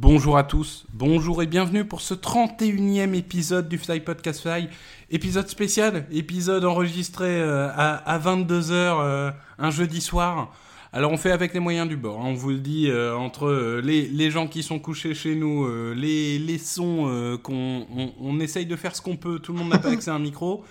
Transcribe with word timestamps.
Bonjour 0.00 0.38
à 0.38 0.44
tous, 0.44 0.86
bonjour 0.92 1.42
et 1.42 1.48
bienvenue 1.48 1.84
pour 1.84 2.02
ce 2.02 2.14
31e 2.14 3.14
épisode 3.14 3.68
du 3.68 3.78
Fly 3.78 3.98
Podcast 3.98 4.42
Fly. 4.42 4.68
Épisode 5.10 5.48
spécial, 5.48 6.06
épisode 6.12 6.64
enregistré 6.64 7.26
euh, 7.26 7.68
à, 7.74 8.18
22h 8.20 9.34
un 9.58 9.70
jeudi 9.72 10.00
soir. 10.00 10.54
Alors 10.92 11.10
on 11.10 11.16
fait 11.16 11.32
avec 11.32 11.52
les 11.52 11.58
moyens 11.58 11.88
du 11.88 11.96
bord, 11.96 12.20
hein. 12.20 12.28
on 12.28 12.34
vous 12.34 12.50
le 12.50 12.60
dit, 12.60 12.88
euh, 12.88 13.16
entre 13.16 13.48
euh, 13.48 13.80
les, 13.80 14.30
gens 14.30 14.46
qui 14.46 14.62
sont 14.62 14.78
couchés 14.78 15.14
chez 15.14 15.34
nous, 15.34 15.66
les, 15.94 16.38
les, 16.38 16.58
sons 16.58 17.36
qu'on 17.42 17.84
on, 17.92 18.12
on 18.20 18.38
essaye 18.38 18.66
de 18.66 18.76
faire 18.76 18.94
ce 18.94 19.02
qu'on 19.02 19.16
peut, 19.16 19.40
tout 19.40 19.52
le 19.52 19.58
monde 19.58 19.70
n'a 19.70 19.80
pas 19.80 19.90
accès 19.90 20.12
à 20.12 20.14
un 20.14 20.20
micro, 20.20 20.64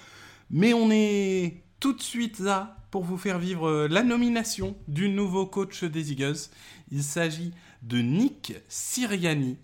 mais 0.49 0.73
on 0.73 0.89
est 0.89 1.63
tout 1.81 1.91
de 1.91 2.01
suite 2.01 2.39
là 2.39 2.77
pour 2.91 3.03
vous 3.03 3.17
faire 3.17 3.39
vivre 3.39 3.87
la 3.87 4.03
nomination 4.03 4.77
du 4.87 5.09
nouveau 5.09 5.45
coach 5.45 5.83
des 5.83 6.13
Eagles. 6.13 6.49
Il 6.89 7.03
s'agit 7.03 7.51
de 7.81 7.97
Nick 7.97 8.55
Siriani, 8.69 9.57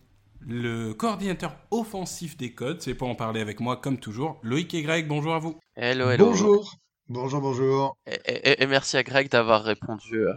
le 0.45 0.94
coordinateur 0.94 1.55
offensif 1.72 2.36
des 2.36 2.52
codes. 2.52 2.82
C'est 2.82 2.96
pour 2.96 3.08
en 3.08 3.16
parler 3.16 3.40
avec 3.40 3.62
moi, 3.62 3.77
comme 3.77 3.98
toujours. 3.98 4.40
Loïc 4.44 4.73
et 4.73 4.82
Greg, 4.82 5.08
bonjour 5.08 5.34
à 5.34 5.40
vous. 5.40 5.57
Hello, 5.76 6.10
hello. 6.10 6.26
Bonjour. 6.26 6.76
Bonjour, 7.07 7.40
bonjour. 7.40 7.98
Et, 8.05 8.65
merci 8.68 8.98
à 8.98 9.04
Greg 9.04 9.30
d'avoir 9.30 9.63
répondu. 9.63 10.15
Euh. 10.15 10.34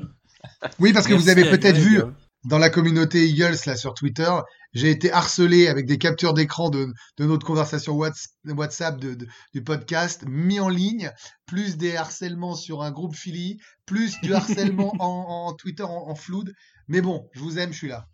Oui, 0.78 0.92
parce 0.92 1.08
que 1.08 1.14
vous 1.14 1.28
avez 1.28 1.42
peut-être 1.50 1.76
vu 1.76 2.00
dans 2.46 2.58
la 2.58 2.70
communauté 2.70 3.26
Eagles 3.26 3.58
là 3.66 3.76
sur 3.76 3.94
Twitter, 3.94 4.30
j'ai 4.72 4.90
été 4.90 5.10
harcelé 5.10 5.68
avec 5.68 5.86
des 5.86 5.98
captures 5.98 6.34
d'écran 6.34 6.70
de, 6.70 6.92
notre 7.18 7.46
conversation 7.46 7.94
WhatsApp 7.94 8.98
du 8.98 9.64
podcast 9.64 10.24
mis 10.26 10.60
en 10.60 10.68
ligne, 10.68 11.10
plus 11.46 11.76
des 11.76 11.96
harcèlements 11.96 12.54
sur 12.54 12.82
un 12.82 12.90
groupe 12.90 13.14
Philly, 13.14 13.58
plus 13.84 14.20
du 14.20 14.34
harcèlement 14.34 14.92
en, 14.98 15.54
Twitter 15.54 15.82
en, 15.82 16.08
en 16.08 16.14
flood. 16.14 16.52
Mais 16.88 17.00
bon, 17.00 17.28
je 17.32 17.40
vous 17.40 17.58
aime, 17.58 17.72
je 17.72 17.78
suis 17.78 17.88
là. 17.88 18.06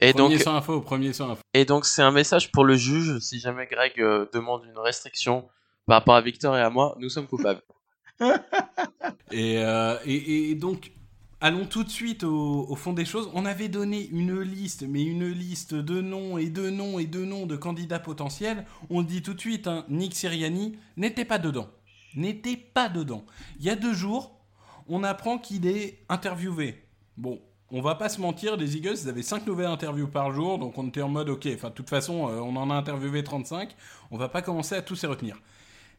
Et 0.00 0.12
premier 0.12 0.34
donc, 0.34 0.42
sans 0.42 0.54
info, 0.54 0.80
premier 0.80 1.12
sans 1.12 1.30
info. 1.30 1.42
Et 1.54 1.64
donc 1.64 1.86
c'est 1.86 2.02
un 2.02 2.12
message 2.12 2.52
pour 2.52 2.64
le 2.64 2.76
juge. 2.76 3.18
Si 3.20 3.40
jamais 3.40 3.66
Greg 3.66 3.92
euh, 3.98 4.26
demande 4.32 4.64
une 4.66 4.78
restriction 4.78 5.48
par 5.86 5.98
rapport 5.98 6.14
à 6.14 6.20
Victor 6.20 6.56
et 6.56 6.60
à 6.60 6.70
moi, 6.70 6.94
nous 6.98 7.08
sommes 7.08 7.26
coupables. 7.26 7.62
Euh, 9.32 9.98
et, 10.04 10.50
et, 10.50 10.54
donc 10.54 10.92
allons 11.40 11.66
tout 11.66 11.84
de 11.84 11.90
suite 11.90 12.24
au, 12.24 12.74
fond 12.76 12.92
des 12.92 13.04
choses. 13.04 13.30
On 13.34 13.44
avait 13.44 13.68
donné 13.68 14.08
une 14.08 14.40
liste, 14.40 14.84
mais 14.88 15.02
une 15.02 15.26
liste 15.28 15.74
de 15.74 16.00
noms 16.00 16.38
et 16.38 16.50
de 16.50 16.70
noms 16.70 16.98
et 16.98 17.06
de 17.06 17.24
noms 17.24 17.46
de 17.46 17.56
candidats 17.56 17.98
potentiels. 17.98 18.64
On 18.90 19.02
dit 19.02 19.22
tout 19.22 19.34
de 19.34 19.40
suite, 19.40 19.66
hein, 19.66 19.84
Nick 19.88 20.14
Siriani 20.14 20.78
n'était 20.96 21.24
pas 21.24 21.38
dedans. 21.38 21.68
N'était 22.16 22.56
pas 22.56 22.88
dedans. 22.88 23.24
Il 23.58 23.64
y 23.64 23.70
a 23.70 23.76
deux 23.76 23.94
jours, 23.94 24.38
on 24.88 25.02
apprend 25.02 25.38
qu'il 25.38 25.66
est 25.66 26.04
interviewé. 26.08 26.84
Bon, 27.16 27.40
on 27.70 27.80
va 27.80 27.94
pas 27.94 28.08
se 28.08 28.20
mentir, 28.20 28.56
les 28.56 28.76
Eagles, 28.76 28.96
ils 29.02 29.08
avaient 29.08 29.22
5 29.22 29.46
nouvelles 29.46 29.66
interviews 29.66 30.08
par 30.08 30.32
jour, 30.32 30.58
donc 30.58 30.78
on 30.78 30.86
était 30.86 31.02
en 31.02 31.08
mode, 31.08 31.28
ok, 31.28 31.48
enfin, 31.54 31.70
de 31.70 31.74
toute 31.74 31.90
façon, 31.90 32.28
euh, 32.28 32.38
on 32.38 32.54
en 32.56 32.70
a 32.70 32.74
interviewé 32.74 33.24
35, 33.24 33.74
on 34.10 34.18
va 34.18 34.28
pas 34.28 34.42
commencer 34.42 34.74
à 34.74 34.82
tous 34.82 35.02
les 35.02 35.08
retenir. 35.08 35.40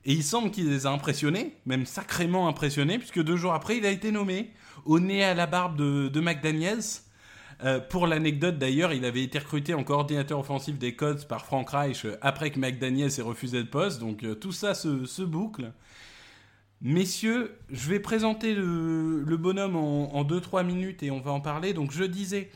Et 0.05 0.13
il 0.13 0.23
semble 0.23 0.51
qu'il 0.51 0.69
les 0.69 0.85
a 0.85 0.91
impressionnés, 0.91 1.55
même 1.65 1.85
sacrément 1.85 2.47
impressionnés, 2.47 2.99
puisque 2.99 3.23
deux 3.23 3.37
jours 3.37 3.53
après, 3.53 3.77
il 3.77 3.85
a 3.85 3.91
été 3.91 4.11
nommé 4.11 4.51
au 4.85 4.99
nez 4.99 5.23
à 5.23 5.33
la 5.33 5.47
barbe 5.47 5.77
de, 5.77 6.19
McDaniels. 6.19 7.01
Euh, 7.63 7.79
pour 7.79 8.05
l'anecdote 8.05 8.57
d'ailleurs, 8.57 8.93
il 8.93 9.05
avait 9.05 9.23
été 9.23 9.39
recruté 9.39 9.73
en 9.73 9.83
coordinateur 9.83 10.39
offensif 10.39 10.77
des 10.77 10.95
Codes 10.95 11.25
par 11.25 11.45
Frank 11.45 11.69
Reich 11.69 12.03
euh, 12.03 12.17
après 12.21 12.51
que 12.51 12.59
McDaniels 12.59 13.17
ait 13.17 13.21
refusé 13.21 13.59
le 13.59 13.69
poste, 13.69 14.01
donc 14.01 14.25
tout 14.41 14.51
ça 14.51 14.75
se 14.75 15.21
boucle. 15.23 15.71
Messieurs, 16.81 17.57
je 17.71 17.89
vais 17.89 17.99
présenter 17.99 18.53
le, 18.53 19.37
bonhomme 19.37 19.75
en 19.75 20.23
2-3 20.23 20.65
minutes 20.65 21.01
et 21.03 21.09
on 21.09 21.19
va 21.19 21.31
en 21.31 21.39
parler. 21.39 21.73
Donc 21.73 21.91
je 21.91 22.03
disais, 22.03 22.51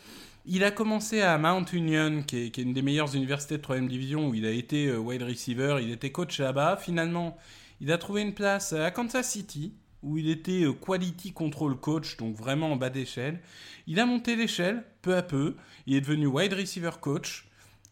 il 0.51 0.63
a 0.63 0.71
commencé 0.71 1.21
à 1.21 1.37
Mount 1.37 1.65
Union, 1.73 2.23
qui 2.23 2.37
est, 2.37 2.57
une 2.57 2.73
des 2.73 2.81
meilleures 2.81 3.15
universités 3.15 3.57
de 3.57 3.61
3 3.61 3.81
division, 3.81 4.29
où 4.29 4.33
il 4.33 4.47
a 4.47 4.51
été 4.51 4.87
euh, 4.87 4.97
wide 4.97 5.21
receiver, 5.21 5.77
il 5.79 5.91
était 5.91 6.11
coach 6.11 6.39
là-bas. 6.39 6.75
Finalement, 6.77 7.37
il 7.81 7.91
a 7.91 7.99
trouvé 7.99 8.23
une 8.23 8.33
place 8.33 8.73
à 8.73 8.89
Kansas 8.89 9.29
City, 9.29 9.75
où 10.01 10.17
il 10.17 10.27
était 10.27 10.63
euh, 10.63 10.73
quality 10.73 11.33
control 11.33 11.75
coach, 11.75 12.17
donc 12.17 12.35
vraiment 12.35 12.71
en 12.71 12.77
bas 12.77 12.89
d'échelle. 12.89 13.41
Il 13.85 13.99
a 13.99 14.07
monté 14.07 14.35
l'échelle 14.35 14.83
peu 15.03 15.15
à 15.15 15.21
peu, 15.21 15.55
il 15.85 15.95
est 15.95 16.01
devenu 16.01 16.25
wide 16.25 16.53
receiver 16.53 16.91
coach. 16.99 17.47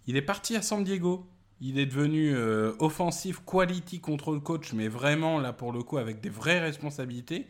Il 0.07 0.17
est 0.17 0.23
parti 0.23 0.55
à 0.55 0.63
San 0.63 0.83
Diego, 0.83 1.29
il 1.61 1.77
est 1.77 1.85
devenu 1.85 2.33
euh, 2.33 2.73
offensive 2.79 3.41
quality 3.45 3.99
control 3.99 4.41
coach, 4.41 4.73
mais 4.73 4.87
vraiment 4.87 5.39
là 5.39 5.53
pour 5.53 5.73
le 5.73 5.83
coup 5.83 5.99
avec 5.99 6.21
des 6.21 6.29
vraies 6.29 6.59
responsabilités. 6.59 7.45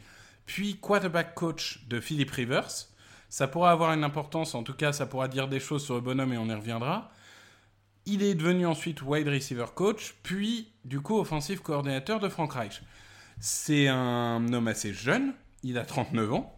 Puis 0.46 0.76
quarterback 0.76 1.34
coach 1.34 1.86
de 1.88 2.02
Philip 2.02 2.30
Rivers. 2.30 2.90
Ça 3.30 3.48
pourra 3.48 3.72
avoir 3.72 3.92
une 3.94 4.04
importance, 4.04 4.56
en 4.56 4.64
tout 4.64 4.74
cas 4.74 4.94
ça 4.94 5.06
pourra 5.06 5.28
dire 5.28 5.48
des 5.48 5.60
choses 5.60 5.84
sur 5.84 5.96
le 5.96 6.02
bonhomme 6.02 6.34
et 6.34 6.38
on 6.38 6.48
y 6.48 6.54
reviendra. 6.54 7.12
Il 8.06 8.24
est 8.24 8.36
devenu 8.36 8.66
ensuite 8.66 9.02
wide 9.02 9.28
receiver 9.28 9.66
coach, 9.76 10.16
puis 10.24 10.72
du 10.86 11.02
coup 11.02 11.20
offensive 11.20 11.62
coordinateur 11.62 12.20
de 12.20 12.30
Frank 12.30 12.54
Reich. 12.54 12.82
C'est 13.40 13.88
un 13.88 14.52
homme 14.54 14.68
assez 14.68 14.94
jeune, 14.94 15.34
il 15.64 15.78
a 15.78 15.84
39 15.84 16.34
ans. 16.34 16.54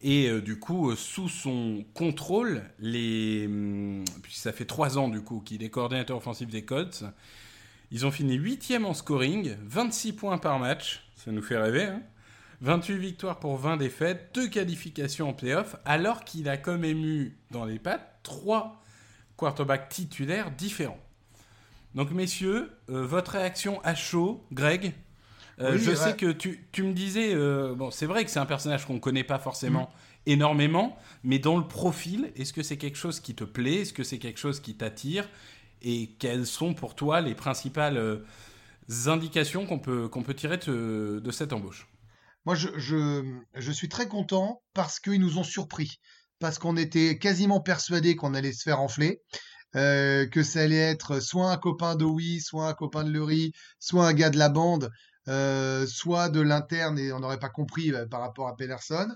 Et 0.00 0.28
euh, 0.28 0.42
du 0.42 0.58
coup, 0.58 0.90
euh, 0.90 0.96
sous 0.96 1.28
son 1.28 1.84
contrôle, 1.94 2.62
les... 2.78 3.46
Hum, 3.46 4.04
ça 4.30 4.52
fait 4.52 4.66
trois 4.66 4.98
ans 4.98 5.08
du 5.08 5.22
coup 5.22 5.40
qu'il 5.40 5.62
est 5.62 5.70
coordinateur 5.70 6.18
offensif 6.18 6.48
des 6.48 6.64
Colts, 6.64 7.04
ils 7.90 8.04
ont 8.04 8.10
fini 8.10 8.34
huitième 8.34 8.84
en 8.84 8.94
scoring, 8.94 9.56
26 9.62 10.14
points 10.14 10.38
par 10.38 10.58
match, 10.58 11.06
ça 11.14 11.30
nous 11.30 11.42
fait 11.42 11.56
rêver, 11.56 11.88
28 12.60 12.94
hein. 12.94 12.98
victoires 12.98 13.38
pour 13.38 13.56
20 13.56 13.76
défaites, 13.76 14.30
2 14.34 14.48
qualifications 14.48 15.28
en 15.28 15.32
playoff, 15.32 15.76
alors 15.84 16.24
qu'il 16.24 16.48
a 16.48 16.56
quand 16.56 16.78
même 16.78 17.04
eu 17.04 17.36
dans 17.50 17.64
les 17.64 17.78
pattes 17.78 18.20
trois 18.22 18.82
quarterbacks 19.36 19.88
titulaires 19.88 20.50
différents. 20.50 21.00
Donc 21.94 22.10
messieurs, 22.10 22.70
euh, 22.90 23.06
votre 23.06 23.32
réaction 23.32 23.80
à 23.82 23.94
chaud, 23.94 24.44
Greg? 24.52 24.92
Euh, 25.58 25.78
je 25.78 25.94
sais 25.94 26.14
que 26.14 26.30
tu, 26.30 26.66
tu 26.70 26.82
me 26.82 26.92
disais, 26.92 27.32
euh, 27.34 27.74
bon, 27.74 27.90
c'est 27.90 28.04
vrai 28.04 28.26
que 28.26 28.30
c'est 28.30 28.38
un 28.38 28.46
personnage 28.46 28.84
qu'on 28.84 28.94
ne 28.94 28.98
connaît 28.98 29.24
pas 29.24 29.38
forcément 29.38 29.84
mm. 30.26 30.30
énormément, 30.30 30.98
mais 31.24 31.38
dans 31.38 31.56
le 31.56 31.66
profil, 31.66 32.30
est-ce 32.36 32.52
que 32.52 32.62
c'est 32.62 32.76
quelque 32.76 32.98
chose 32.98 33.20
qui 33.20 33.34
te 33.34 33.44
plaît? 33.44 33.76
Est-ce 33.76 33.94
que 33.94 34.04
c'est 34.04 34.18
quelque 34.18 34.38
chose 34.38 34.60
qui 34.60 34.74
t'attire? 34.74 35.26
Et 35.80 36.10
quelles 36.18 36.46
sont 36.46 36.74
pour 36.74 36.94
toi 36.94 37.22
les 37.22 37.34
principales 37.34 38.20
indications 39.06 39.64
qu'on 39.64 39.78
peut, 39.78 40.08
qu'on 40.08 40.22
peut 40.22 40.34
tirer 40.34 40.58
de, 40.58 41.22
de 41.24 41.30
cette 41.30 41.54
embauche? 41.54 41.86
Moi, 42.46 42.54
je, 42.54 43.70
suis 43.72 43.88
très 43.88 44.08
content 44.08 44.62
parce 44.72 45.00
qu'ils 45.00 45.20
nous 45.20 45.38
ont 45.38 45.44
surpris. 45.44 46.00
Parce 46.38 46.58
qu'on 46.58 46.76
était 46.76 47.18
quasiment 47.18 47.60
persuadé 47.60 48.16
qu'on 48.16 48.34
allait 48.34 48.52
se 48.52 48.62
faire 48.62 48.80
enfler. 48.80 49.20
que 49.74 50.42
ça 50.42 50.60
allait 50.60 50.76
être 50.76 51.20
soit 51.20 51.50
un 51.50 51.56
copain 51.58 51.96
d'Oui, 51.96 52.40
soit 52.40 52.68
un 52.68 52.74
copain 52.74 53.04
de 53.04 53.10
Lurie, 53.10 53.52
soit 53.78 54.06
un 54.06 54.12
gars 54.14 54.30
de 54.30 54.38
la 54.38 54.48
bande. 54.48 54.90
Euh, 55.28 55.88
soit 55.88 56.28
de 56.28 56.40
l'interne 56.40 57.00
et 57.00 57.12
on 57.12 57.18
n'aurait 57.18 57.40
pas 57.40 57.48
compris 57.48 57.92
euh, 57.92 58.06
par 58.06 58.20
rapport 58.20 58.46
à 58.46 58.54
Pederson, 58.54 59.08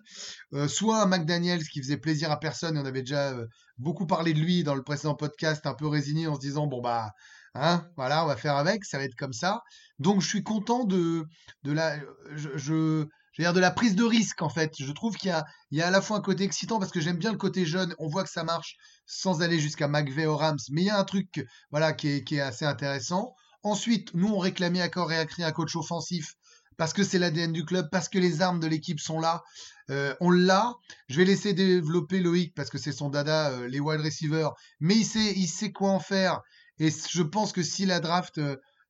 euh, 0.55 0.67
soit 0.67 1.01
un 1.01 1.07
McDaniels 1.07 1.63
qui 1.63 1.81
faisait 1.81 1.99
plaisir 1.99 2.33
à 2.33 2.41
personne 2.41 2.77
et 2.77 2.81
on 2.81 2.85
avait 2.85 3.03
déjà 3.03 3.33
beaucoup 3.79 4.09
parlé 4.09 4.35
de 4.35 4.41
lui 4.41 4.65
dans 4.65 4.75
le 4.75 4.83
précédent 4.83 5.15
podcast, 5.15 5.67
un 5.67 5.75
peu 5.75 5.87
résigné 5.87 6.27
en 6.27 6.35
se 6.35 6.41
disant 6.41 6.67
bon 6.67 6.81
bah 6.81 7.13
hein, 7.54 7.87
voilà 7.97 8.25
on 8.25 8.27
va 8.27 8.34
faire 8.34 8.57
avec, 8.57 8.84
ça 8.84 8.99
va 8.99 9.04
être 9.04 9.15
comme 9.15 9.33
ça. 9.33 9.63
Donc 10.01 10.21
je 10.21 10.27
suis 10.27 10.43
content 10.43 10.83
de 10.83 11.27
de 11.63 11.72
la 11.72 12.01
je 12.34 13.07
de 13.41 13.60
la 13.60 13.71
prise 13.71 13.97
de 13.97 14.04
risque 14.04 14.42
en 14.42 14.48
fait. 14.48 14.75
Je 14.78 14.92
trouve 14.92 15.16
qu'il 15.16 15.31
y 15.71 15.77
y 15.77 15.83
a 15.83 15.87
à 15.87 15.91
la 15.91 16.01
fois 16.01 16.19
un 16.19 16.21
côté 16.21 16.45
excitant 16.45 16.78
parce 16.78 16.92
que 16.92 17.01
j'aime 17.01 17.16
bien 17.16 17.33
le 17.33 17.39
côté 17.39 17.65
jeune. 17.65 17.95
On 17.98 18.09
voit 18.09 18.25
que 18.25 18.31
ça 18.31 18.45
marche 18.45 18.77
sans 19.07 19.42
aller 19.42 19.59
jusqu'à 19.59 19.89
McVeigh 19.89 20.27
au 20.27 20.37
Rams, 20.37 20.59
mais 20.71 20.83
il 20.83 20.87
y 20.87 20.91
a 20.91 20.98
un 20.98 21.04
truc 21.04 21.47
voilà 21.71 21.92
qui 21.92 22.09
est, 22.09 22.25
qui 22.25 22.37
est 22.37 22.41
assez 22.41 22.65
intéressant. 22.65 23.34
Ensuite, 23.63 24.15
nous, 24.15 24.28
on 24.28 24.39
réclamait 24.39 24.81
à 24.81 24.89
corps 24.89 25.13
et 25.13 25.19
à 25.19 25.27
cri 25.27 25.42
un 25.42 25.53
coach 25.53 25.77
offensif 25.77 26.34
parce 26.77 26.95
que 26.95 27.04
c'est 27.04 27.19
l'ADN 27.19 27.53
du 27.53 27.66
club, 27.66 27.91
parce 27.91 28.09
que 28.09 28.19
les 28.19 28.41
armes 28.41 28.59
de 28.59 28.66
l'équipe 28.66 29.01
sont 29.01 29.21
là. 29.21 29.42
Euh, 29.91 30.15
on 30.21 30.31
l'a. 30.31 30.77
Je 31.10 31.19
vais 31.19 31.27
laisser 31.27 31.53
développer 31.53 32.21
Loïc 32.21 32.54
parce 32.54 32.71
que 32.71 32.78
c'est 32.78 32.92
son 32.92 33.10
dada, 33.10 33.51
euh, 33.51 33.69
les 33.69 33.81
wide 33.81 34.01
receivers. 34.01 34.54
Mais 34.81 34.97
il 34.97 35.04
sait, 35.04 35.34
il 35.37 35.47
sait 35.47 35.72
quoi 35.72 35.91
en 35.91 36.01
faire. 36.01 36.41
Et 36.78 36.91
je 36.91 37.22
pense 37.22 37.53
que 37.53 37.63
si 37.63 37.84
la 37.84 38.01
draft, 38.01 38.41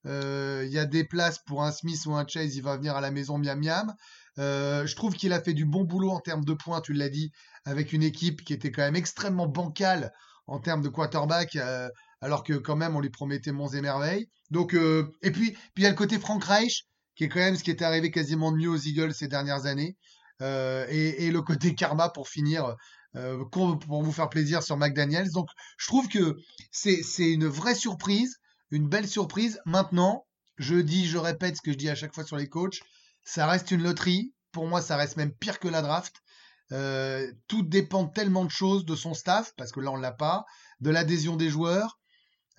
euh, 0.06 0.62
il 0.64 0.73
y 0.73 0.79
a 0.79 0.87
des 0.87 1.02
places 1.02 1.41
pour 1.41 1.64
un 1.64 1.73
Smith 1.73 2.06
ou 2.06 2.14
un 2.14 2.25
Chase, 2.29 2.55
il 2.55 2.62
va 2.62 2.76
venir 2.76 2.94
à 2.94 3.00
la 3.00 3.11
maison 3.11 3.38
miam 3.38 3.61
miam. 3.61 3.93
Je 4.37 4.94
trouve 4.94 5.15
qu'il 5.15 5.32
a 5.32 5.41
fait 5.41 5.55
du 5.55 5.65
bon 5.65 5.85
boulot 5.85 6.11
en 6.11 6.21
termes 6.21 6.44
de 6.44 6.55
points, 6.55 6.81
tu 6.81 6.93
l'as 6.93 7.09
dit, 7.09 7.31
avec 7.65 7.93
une 7.93 8.03
équipe 8.03 8.44
qui 8.44 8.53
était 8.53 8.71
quand 8.71 8.82
même 8.82 8.97
extrêmement 8.97 9.47
bancale 9.47 10.12
en 10.47 10.59
termes 10.59 10.82
de 10.82 10.88
quarterback 10.88 11.56
alors 12.21 12.44
que 12.44 12.55
quand 12.55 12.77
même 12.77 12.97
on 12.97 13.00
lui 13.00 13.11
promettait 13.11 13.53
monts 13.53 13.69
et 13.69 13.81
merveilles. 13.81 14.29
Donc 14.50 14.75
euh, 14.75 15.12
et 15.23 15.31
puis 15.31 15.53
puis 15.53 15.71
il 15.79 15.82
y 15.82 15.87
a 15.87 15.91
le 15.91 15.97
côté 15.97 16.19
Frank 16.19 16.43
Reich 16.44 16.87
qui 17.15 17.25
est 17.25 17.29
quand 17.29 17.41
même 17.41 17.56
ce 17.56 17.65
qui 17.65 17.71
est 17.71 17.82
arrivé 17.82 18.11
quasiment 18.11 18.53
de 18.53 18.56
mieux 18.56 18.69
aux 18.69 18.77
Eagles 18.77 19.15
ces 19.15 19.29
dernières 19.29 19.67
années 19.67 19.97
euh, 20.43 20.87
et, 20.88 21.26
et, 21.26 21.31
le 21.31 21.43
côté 21.43 21.75
karma 21.75 22.09
pour 22.09 22.29
finir 22.29 22.75
euh, 23.17 23.44
pour 23.50 24.03
vous 24.03 24.12
faire 24.12 24.31
plaisir 24.31 24.62
sur 24.62 24.76
McDaniels. 24.76 25.31
Donc 25.33 25.49
je 25.76 25.87
trouve 25.87 26.09
que 26.09 26.37
c'est 26.71 27.03
une 27.19 27.47
vraie 27.47 27.75
surprise, 27.75 28.37
une 28.71 28.88
belle 28.88 29.09
surprise. 29.09 29.61
Maintenant, 29.67 30.26
je 30.56 30.76
dis, 30.76 31.06
je 31.06 31.19
répète 31.19 31.56
ce 31.56 31.62
que 31.62 31.73
je 31.73 31.76
dis 31.76 31.91
à 31.91 31.94
chaque 31.94 32.15
fois 32.15 32.25
sur 32.25 32.37
les 32.37 32.49
coachs, 32.49 32.81
ça 33.25 33.46
reste 33.46 33.70
une 33.70 33.82
loterie. 33.82 34.34
Pour 34.52 34.67
moi, 34.67 34.82
ça 34.82 34.96
reste 34.96 35.17
même 35.17 35.32
pire 35.32 35.58
que 35.61 35.69
la 35.69 35.82
draft. 35.82 36.22
Euh, 36.72 37.26
tout 37.49 37.62
dépend 37.62 38.06
tellement 38.06 38.44
de 38.44 38.50
choses 38.50 38.84
de 38.84 38.94
son 38.94 39.14
staff, 39.14 39.52
parce 39.56 39.72
que 39.72 39.81
là 39.81 39.90
on 39.90 39.96
l'a 39.96 40.12
pas, 40.12 40.44
de 40.81 40.90
l'adhésion 40.90 41.37
des 41.37 41.49
joueurs, 41.49 41.99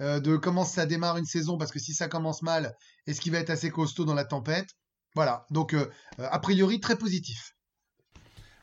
euh, 0.02 0.20
de 0.20 0.36
comment 0.36 0.66
ça 0.66 0.86
démarre 0.86 1.18
une 1.18 1.26
saison, 1.26 1.58
parce 1.58 1.72
que 1.72 1.80
si 1.80 1.94
ça 1.94 2.10
commence 2.10 2.42
mal, 2.42 2.76
est-ce 3.08 3.22
qu'il 3.22 3.32
va 3.32 3.40
être 3.40 3.50
assez 3.50 3.72
costaud 3.72 4.04
dans 4.04 4.14
la 4.14 4.26
tempête? 4.26 4.68
Voilà, 5.16 5.46
donc 5.50 5.74
euh, 5.74 5.90
a 6.18 6.40
priori 6.40 6.82
très 6.82 6.98
positif. 6.98 7.56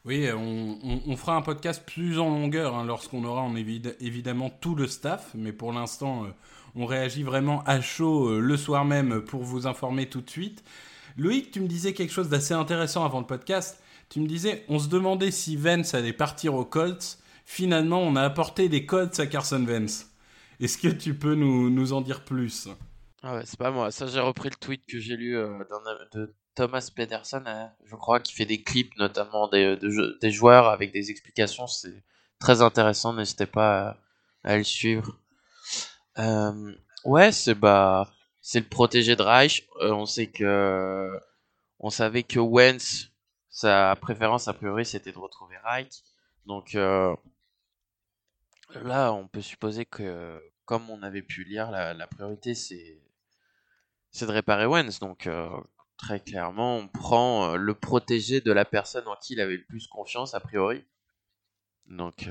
Oui, 0.05 0.27
on, 0.33 1.17
fera 1.17 1.35
un 1.37 1.43
podcast 1.43 1.85
plus 1.85 2.19
en 2.19 2.31
longueur 2.31 2.75
hein, 2.75 2.85
lorsqu'on 2.85 3.25
aura 3.25 3.43
en 3.43 3.57
évidemment 3.57 4.49
tout 4.49 4.75
le 4.75 4.87
staff, 4.87 5.33
mais 5.35 5.53
pour 5.53 5.73
l'instant, 5.73 6.27
on 6.75 6.87
réagit 6.87 7.25
vraiment 7.25 7.63
à 7.65 7.83
chaud 7.83 8.41
le 8.41 8.57
soir 8.57 8.87
même 8.87 9.23
pour 9.23 9.43
vous 9.43 9.67
informer 9.67 10.09
tout 10.09 10.23
de 10.23 10.31
suite. 10.31 10.65
Loïc, 11.19 11.51
tu 11.51 11.61
me 11.61 11.67
disais 11.67 11.93
quelque 11.95 12.13
chose 12.13 12.29
d'assez 12.29 12.55
intéressant 12.55 13.05
avant 13.05 13.19
le 13.19 13.27
podcast. 13.27 13.83
Tu 14.09 14.21
me 14.21 14.29
disais, 14.29 14.65
on 14.69 14.79
se 14.79 14.89
demandait 14.89 15.33
si 15.33 15.57
Vance 15.57 15.93
allait 15.95 16.13
partir 16.13 16.55
aux 16.55 16.65
Colts. 16.65 17.19
Finalement, 17.45 18.01
on 18.01 18.15
a 18.15 18.23
apporté 18.23 18.69
des 18.69 18.87
Colts 18.87 19.19
à 19.19 19.27
Carson 19.27 19.65
Vance. 19.65 20.07
Est-ce 20.61 20.79
que 20.79 20.89
tu 20.89 21.15
peux 21.15 21.35
nous, 21.35 21.71
nous 21.71 21.93
en 21.93 22.03
dire 22.03 22.25
plus? 22.25 22.69
Ah 23.23 23.35
ouais, 23.35 23.43
c'est 23.45 23.59
pas 23.59 23.73
moi. 23.73 23.91
Ça, 23.91 24.07
j'ai 24.07 24.21
repris 24.21 24.49
le 24.49 24.55
tweet 24.55 24.83
que 24.87 25.01
j'ai 25.01 25.17
lu 25.17 25.37
euh, 25.37 25.59
de 26.13 26.35
Thomas 26.55 26.89
Pedersen, 26.95 27.43
hein, 27.47 27.73
je 27.85 27.97
crois, 27.97 28.21
qui 28.21 28.33
fait 28.33 28.47
des 28.47 28.63
clips, 28.63 28.97
notamment 28.97 29.49
des, 29.49 29.77
des 30.21 30.31
joueurs 30.31 30.69
avec 30.69 30.93
des 30.93 31.11
explications. 31.11 31.67
C'est 31.67 32.05
très 32.39 32.63
intéressant. 32.63 33.13
N'hésitez 33.13 33.47
pas 33.47 33.99
à, 34.45 34.57
le 34.57 34.63
suivre. 34.63 35.19
Euh, 36.19 36.73
ouais, 37.05 37.33
c'est 37.33 37.55
bah, 37.57 38.09
c'est 38.49 38.61
le 38.61 38.67
protégé 38.67 39.15
de 39.15 39.21
Reich. 39.21 39.69
Euh, 39.83 39.93
on 39.93 40.07
sait 40.07 40.29
que, 40.29 41.21
on 41.81 41.91
savait 41.91 42.23
que 42.23 42.41
Wentz 42.41 43.11
sa 43.51 43.95
préférence, 44.01 44.49
a 44.49 44.55
priori, 44.55 44.87
c'était 44.87 45.13
de 45.13 45.19
retrouver 45.19 45.59
Reich. 45.63 45.93
Donc 46.47 46.75
euh, 46.75 47.15
là, 48.71 49.13
on 49.13 49.29
peut 49.29 49.43
supposer 49.43 49.85
que, 49.85 50.43
comme 50.65 50.89
on 50.89 51.03
avait 51.03 51.21
pu 51.21 51.45
lire, 51.45 51.71
la, 51.71 52.07
priorité, 52.07 52.55
c'est 52.55 53.03
c'est 54.13 54.25
de 54.25 54.33
réparer 54.33 54.65
Wentz. 54.65 54.99
Donc 54.99 55.27
euh, 55.27 55.51
très 55.99 56.19
clairement, 56.19 56.79
on 56.79 56.89
prend 56.89 57.55
le 57.55 57.75
protégé 57.75 58.41
de 58.41 58.53
la 58.53 58.65
personne 58.65 59.07
en 59.09 59.17
qui 59.17 59.35
il 59.35 59.43
avait 59.43 59.59
le 59.59 59.65
plus 59.67 59.87
confiance, 59.89 60.33
a 60.33 60.41
priori. 60.41 60.87
Donc 61.85 62.27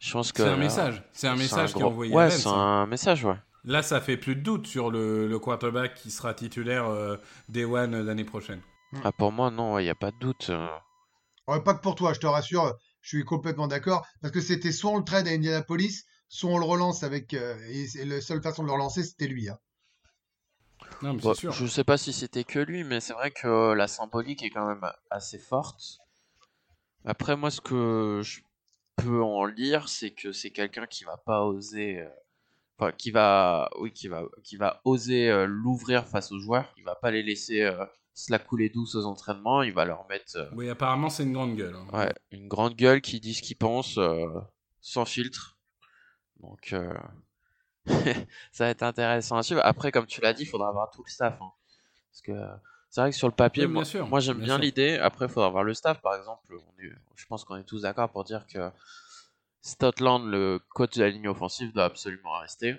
je 0.00 0.12
pense 0.12 0.32
que... 0.32 0.42
C'est 0.42 0.48
un 0.48 0.56
message. 0.56 1.04
C'est 1.12 1.28
un 1.28 1.36
message 1.36 1.72
qui 1.72 1.78
est 1.78 1.84
envoyé 1.84 2.12
ouais, 2.12 2.30
c'est 2.30 2.48
un 2.48 2.86
message, 2.86 3.24
ouais. 3.24 3.38
Là, 3.64 3.82
ça 3.82 4.00
fait 4.00 4.16
plus 4.16 4.36
de 4.36 4.40
doute 4.40 4.66
sur 4.66 4.90
le, 4.90 5.28
le 5.28 5.38
quarterback 5.38 5.94
qui 5.94 6.10
sera 6.10 6.34
titulaire 6.34 7.18
Day 7.48 7.64
One 7.64 8.00
l'année 8.02 8.24
prochaine. 8.24 8.62
Hmm. 8.92 9.00
Ah, 9.04 9.12
pour 9.12 9.32
moi, 9.32 9.50
non, 9.50 9.78
il 9.78 9.84
n'y 9.84 9.90
a 9.90 9.94
pas 9.94 10.10
de 10.10 10.18
doute. 10.18 10.50
Euh. 10.50 11.60
pas 11.60 11.74
que 11.74 11.80
pour 11.80 11.94
toi, 11.94 12.12
je 12.12 12.20
te 12.20 12.26
rassure, 12.26 12.76
je 13.00 13.16
suis 13.16 13.24
complètement 13.24 13.68
d'accord. 13.68 14.06
Parce 14.20 14.32
que 14.32 14.40
c'était 14.40 14.72
soit 14.72 14.90
on 14.90 14.98
le 14.98 15.04
trade 15.04 15.28
à 15.28 15.30
Indianapolis, 15.30 16.04
soit 16.28 16.50
on 16.50 16.58
le 16.58 16.64
relance 16.64 17.02
avec. 17.02 17.34
Euh, 17.34 17.56
et, 17.68 18.04
la 18.04 18.20
seule 18.20 18.42
façon 18.42 18.62
de 18.62 18.68
le 18.68 18.72
relancer, 18.72 19.02
c'était 19.02 19.28
lui. 19.28 19.48
Hein. 19.48 19.58
Non, 21.02 21.14
mais 21.14 21.34
sûr. 21.34 21.52
Je 21.52 21.66
sais 21.66 21.84
pas 21.84 21.96
si 21.96 22.12
c'était 22.12 22.44
que 22.44 22.58
lui, 22.58 22.84
mais 22.84 23.00
c'est 23.00 23.12
vrai 23.12 23.30
que 23.30 23.72
la 23.72 23.86
symbolique 23.86 24.42
est 24.42 24.50
quand 24.50 24.66
même 24.66 24.84
assez 25.10 25.38
forte. 25.38 25.98
Après, 27.04 27.36
moi, 27.36 27.50
ce 27.50 27.60
que 27.60 28.20
je 28.22 28.40
peux 28.96 29.22
en 29.22 29.44
lire, 29.46 29.88
c'est 29.88 30.10
que 30.10 30.32
c'est 30.32 30.50
quelqu'un 30.50 30.86
qui 30.86 31.04
va 31.04 31.16
pas 31.16 31.44
oser. 31.44 32.04
Euh, 32.80 32.86
enfin, 32.86 32.92
qui 32.96 33.10
va, 33.10 33.70
oui, 33.78 33.92
qui 33.92 34.08
va, 34.08 34.24
qui 34.42 34.56
va 34.56 34.80
oser 34.84 35.46
l'ouvrir 35.46 36.06
face 36.06 36.32
aux 36.32 36.38
joueurs. 36.38 36.72
Il 36.76 36.84
va 36.84 36.94
pas 36.94 37.10
les 37.10 37.22
laisser 37.22 37.70
se 38.20 38.30
la 38.30 38.38
couler 38.38 38.68
douce 38.68 38.94
aux 38.94 39.06
entraînements, 39.06 39.62
il 39.62 39.72
va 39.72 39.84
leur 39.84 40.06
mettre. 40.08 40.36
Euh, 40.36 40.48
oui, 40.52 40.68
apparemment, 40.68 41.08
c'est 41.08 41.22
une 41.22 41.32
grande 41.32 41.56
gueule. 41.56 41.74
Hein. 41.74 41.86
Ouais, 41.92 42.12
une 42.30 42.48
grande 42.48 42.74
gueule 42.74 43.00
qui 43.00 43.20
dit 43.20 43.34
ce 43.34 43.42
qu'il 43.42 43.56
pense, 43.56 43.98
euh, 43.98 44.26
sans 44.80 45.04
filtre. 45.04 45.56
Donc, 46.40 46.72
euh, 46.72 46.92
ça 48.52 48.64
va 48.64 48.70
être 48.70 48.82
intéressant 48.82 49.36
à 49.36 49.42
suivre. 49.42 49.62
Après, 49.64 49.90
comme 49.90 50.06
tu 50.06 50.20
l'as 50.20 50.32
dit, 50.32 50.42
il 50.42 50.48
faudra 50.48 50.68
avoir 50.68 50.90
tout 50.90 51.02
le 51.04 51.10
staff. 51.10 51.40
Hein. 51.40 51.52
Parce 52.10 52.22
que 52.22 52.32
c'est 52.90 53.00
vrai 53.00 53.10
que 53.10 53.16
sur 53.16 53.28
le 53.28 53.34
papier, 53.34 53.66
moi, 53.66 53.84
moi 54.08 54.20
j'aime 54.20 54.40
bien, 54.40 54.58
l'idée. 54.58 54.98
Après, 54.98 55.26
il 55.26 55.30
faudra 55.30 55.46
avoir 55.46 55.64
le 55.64 55.74
staff. 55.74 56.00
Par 56.00 56.14
exemple, 56.16 56.56
je 57.14 57.26
pense 57.26 57.44
qu'on 57.44 57.56
est 57.56 57.64
tous 57.64 57.82
d'accord 57.82 58.10
pour 58.10 58.24
dire 58.24 58.46
que 58.46 58.70
Stotland, 59.62 60.24
le 60.24 60.60
coach 60.70 60.96
de 60.96 61.02
la 61.02 61.10
ligne 61.10 61.28
offensive, 61.28 61.72
doit 61.72 61.84
absolument 61.84 62.38
rester. 62.40 62.76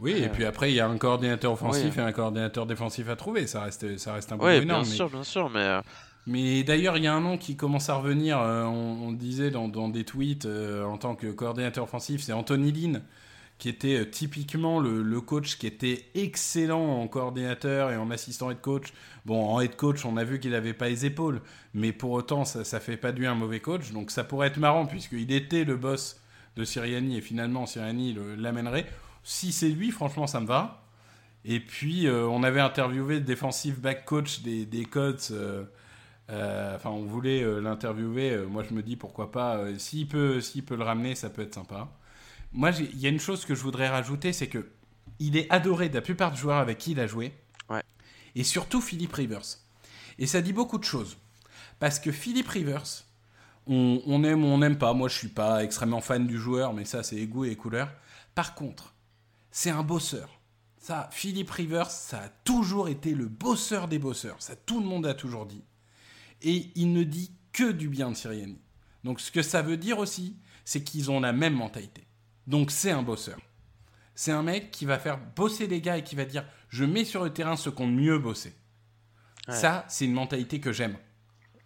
Oui, 0.00 0.12
et 0.12 0.28
puis 0.28 0.44
après, 0.44 0.70
il 0.70 0.74
y 0.76 0.80
a 0.80 0.88
un 0.88 0.96
coordinateur 0.96 1.52
offensif 1.52 1.98
et 1.98 2.00
un 2.00 2.12
coordinateur 2.12 2.66
défensif 2.66 3.08
à 3.08 3.16
trouver. 3.16 3.46
Ça 3.46 3.62
reste, 3.62 3.98
ça 3.98 4.14
reste 4.14 4.30
un 4.32 4.38
peu 4.38 4.46
oui, 4.46 4.62
énorme. 4.62 4.84
Bien 4.84 4.92
sûr, 4.92 5.10
bien 5.10 5.24
sûr, 5.24 5.50
mais. 5.50 5.60
Euh, 5.60 5.80
mais 6.26 6.62
d'ailleurs, 6.62 6.96
il 6.96 7.04
y 7.04 7.06
a 7.06 7.14
un 7.14 7.20
nom 7.20 7.38
qui 7.38 7.56
commence 7.56 7.88
à 7.88 7.94
revenir. 7.94 8.38
Euh, 8.38 8.64
on, 8.64 9.10
disait 9.12 9.50
dans, 9.50 9.88
des 9.88 10.04
tweets 10.04 10.44
euh, 10.44 10.84
en 10.84 10.98
tant 10.98 11.16
que 11.16 11.26
coordinateur 11.28 11.84
offensif, 11.84 12.22
c'est 12.22 12.32
Anthony 12.32 12.72
Lynn, 12.72 13.02
qui 13.60 13.68
était 13.68 14.10
typiquement 14.10 14.80
le, 14.80 15.20
coach 15.20 15.58
qui 15.58 15.68
était 15.68 16.06
excellent 16.14 17.00
en 17.00 17.06
coordinateur 17.06 17.92
et 17.92 17.96
en 17.96 18.10
assistant 18.10 18.50
head 18.50 18.60
coach. 18.60 18.92
Bon, 19.26 19.44
en 19.44 19.60
head 19.60 19.76
coach, 19.76 20.04
on 20.04 20.16
a 20.16 20.24
vu 20.24 20.40
qu'il 20.40 20.50
n'avait 20.50 20.74
pas 20.74 20.88
les 20.88 21.06
épaules, 21.06 21.40
mais 21.74 21.92
pour 21.92 22.10
autant, 22.10 22.44
ça, 22.44 22.64
ça 22.64 22.80
fait 22.80 22.96
pas 22.96 23.12
de 23.12 23.18
lui 23.18 23.26
un 23.26 23.36
mauvais 23.36 23.60
coach. 23.60 23.92
Donc 23.92 24.10
ça 24.10 24.24
pourrait 24.24 24.48
être 24.48 24.56
marrant 24.56 24.86
puisqu'il 24.86 25.30
était 25.30 25.64
le 25.64 25.76
boss 25.76 26.20
de 26.56 26.64
Siriani 26.64 27.16
et 27.16 27.20
finalement 27.20 27.66
Siriani 27.66 28.16
l'amènerait. 28.36 28.86
Si 29.22 29.52
c'est 29.52 29.68
lui, 29.68 29.90
franchement, 29.90 30.26
ça 30.26 30.40
me 30.40 30.46
va. 30.46 30.82
Et 31.44 31.60
puis, 31.60 32.06
euh, 32.06 32.26
on 32.26 32.42
avait 32.42 32.60
interviewé 32.60 33.16
le 33.16 33.24
defensive 33.24 33.80
back 33.80 34.04
coach 34.04 34.40
des, 34.42 34.66
des. 34.66 34.86
Euh, 34.96 35.64
euh, 36.30 36.76
enfin, 36.76 36.90
on 36.90 37.04
voulait 37.04 37.44
l'interviewer. 37.60 38.44
moi, 38.48 38.62
je 38.68 38.74
me 38.74 38.82
dis 38.82 38.96
pourquoi 38.96 39.32
pas. 39.32 39.60
s'il 39.78 40.08
peut, 40.08 40.40
s'il 40.40 40.64
peut 40.64 40.76
le 40.76 40.84
ramener, 40.84 41.14
ça 41.14 41.30
peut 41.30 41.42
être 41.42 41.54
sympa. 41.54 41.88
Moi, 42.52 42.70
il 42.70 42.98
y 42.98 43.06
a 43.06 43.10
une 43.10 43.20
chose 43.20 43.44
que 43.44 43.54
je 43.54 43.62
voudrais 43.62 43.88
rajouter, 43.88 44.32
c'est 44.32 44.48
que 44.48 44.70
il 45.18 45.36
est 45.36 45.50
adoré 45.50 45.88
de 45.88 45.94
la 45.94 46.00
plupart 46.00 46.32
des 46.32 46.38
joueurs 46.38 46.58
avec 46.58 46.78
qui 46.78 46.92
il 46.92 47.00
a 47.00 47.06
joué. 47.06 47.32
Ouais. 47.68 47.82
Et 48.34 48.42
surtout 48.42 48.80
Philippe 48.80 49.12
Rivers. 49.12 49.58
Et 50.18 50.26
ça 50.26 50.40
dit 50.40 50.52
beaucoup 50.52 50.78
de 50.78 50.84
choses. 50.84 51.18
Parce 51.78 51.98
que 51.98 52.10
Philippe 52.10 52.48
Rivers, 52.48 53.04
on, 53.66 54.02
on 54.06 54.24
aime 54.24 54.44
ou 54.44 54.48
on 54.48 54.58
n'aime 54.58 54.78
pas. 54.78 54.92
Moi, 54.94 55.08
je 55.08 55.16
suis 55.16 55.28
pas 55.28 55.62
extrêmement 55.62 56.00
fan 56.00 56.26
du 56.26 56.38
joueur, 56.38 56.72
mais 56.72 56.84
ça, 56.84 57.02
c'est 57.02 57.24
goût 57.26 57.44
et 57.44 57.54
couleur. 57.54 57.92
Par 58.34 58.54
contre, 58.54 58.94
c'est 59.50 59.70
un 59.70 59.82
bosseur. 59.82 60.40
Ça, 60.78 61.08
Philippe 61.12 61.50
Rivers, 61.50 61.90
ça 61.90 62.22
a 62.22 62.28
toujours 62.44 62.88
été 62.88 63.14
le 63.14 63.28
bosseur 63.28 63.86
des 63.86 63.98
bosseurs. 63.98 64.40
Ça, 64.40 64.56
tout 64.56 64.80
le 64.80 64.86
monde 64.86 65.06
a 65.06 65.14
toujours 65.14 65.46
dit. 65.46 65.62
Et 66.42 66.70
il 66.74 66.92
ne 66.92 67.02
dit 67.02 67.32
que 67.52 67.70
du 67.70 67.88
bien 67.88 68.10
de 68.10 68.16
Siriani. 68.16 68.58
Donc, 69.04 69.20
ce 69.20 69.30
que 69.30 69.42
ça 69.42 69.60
veut 69.62 69.76
dire 69.76 69.98
aussi, 69.98 70.36
c'est 70.64 70.82
qu'ils 70.82 71.10
ont 71.10 71.20
la 71.20 71.32
même 71.32 71.54
mentalité. 71.54 72.06
Donc, 72.50 72.70
c'est 72.70 72.90
un 72.90 73.02
bosseur. 73.02 73.38
C'est 74.16 74.32
un 74.32 74.42
mec 74.42 74.72
qui 74.72 74.84
va 74.84 74.98
faire 74.98 75.18
bosser 75.36 75.68
les 75.68 75.80
gars 75.80 75.96
et 75.96 76.04
qui 76.04 76.16
va 76.16 76.24
dire 76.24 76.44
Je 76.68 76.84
mets 76.84 77.04
sur 77.04 77.24
le 77.24 77.32
terrain 77.32 77.56
ceux 77.56 77.70
qui 77.70 77.80
ont 77.80 77.86
mieux 77.86 78.18
bossé. 78.18 78.52
Ça, 79.48 79.84
c'est 79.88 80.04
une 80.04 80.12
mentalité 80.12 80.60
que 80.60 80.72
j'aime. 80.72 80.96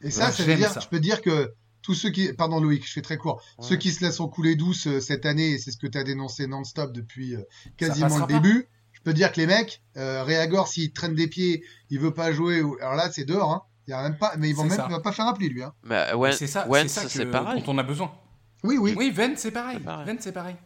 Et 0.01 0.11
ça, 0.11 0.31
ça 0.31 0.45
veut 0.45 0.55
dire, 0.55 0.73
je 0.79 0.89
peux 0.89 1.01
dire 1.01 1.23
que 1.23 1.55
tous 1.83 1.95
ceux 1.95 2.11
qui, 2.11 2.33
pardon 2.33 2.61
Loïc, 2.61 2.87
je 2.87 2.93
fais 2.93 3.03
très 3.03 3.17
court, 3.17 3.43
ceux 3.61 3.77
qui 3.77 3.91
se 3.91 4.05
laissent 4.05 4.21
en 4.21 4.29
couler 4.29 4.57
douce 4.57 4.87
euh, 4.87 5.01
cette 5.01 5.27
année, 5.27 5.53
et 5.53 5.59
c'est 5.59 5.71
ce 5.71 5.77
que 5.77 5.87
tu 5.87 5.99
as 5.99 6.05
dénoncé 6.05 6.47
non-stop 6.47 6.93
depuis 6.93 7.35
euh, 7.35 7.43
quasiment 7.77 8.19
le 8.19 8.27
début, 8.27 8.69
je 8.93 9.01
peux 9.03 9.13
dire 9.13 9.33
que 9.33 9.41
les 9.41 9.47
mecs, 9.47 9.83
euh, 9.97 10.23
Réagor, 10.23 10.69
s'il 10.69 10.93
traîne 10.93 11.15
des 11.15 11.29
pieds, 11.29 11.63
il 11.91 11.99
veut 11.99 12.15
pas 12.15 12.33
jouer, 12.33 12.63
alors 12.81 12.95
là 12.95 13.11
c'est 13.11 13.25
dehors, 13.25 13.53
hein. 13.53 13.63
il 13.87 13.91
y 13.91 13.95
a 13.95 14.03
même 14.03 14.17
pas, 14.17 14.35
mais 14.39 14.49
ils 14.49 14.57
vont 14.57 14.65
même, 14.65 14.77
va 14.77 15.01
pas 15.01 15.13
faire 15.13 15.27
appeler 15.27 15.49
lui. 15.49 15.63
Hein. 15.63 15.75
Mais 15.83 16.15
ouais, 16.15 16.33
c'est 16.33 16.47
ça, 16.47 16.67
c'est 16.71 16.89
ça 16.89 17.25
que, 17.25 17.31
pareil. 17.31 17.63
dont 17.63 17.73
on 17.73 17.79
a 17.79 17.83
besoin. 17.83 18.13
Oui, 18.63 18.79
oui. 18.79 18.95
Oui, 18.97 19.11
Ven, 19.11 19.37
c'est 19.37 19.51
pareil. 19.51 19.79
Ven, 20.07 20.17
c'est 20.21 20.33
pareil. 20.33 20.57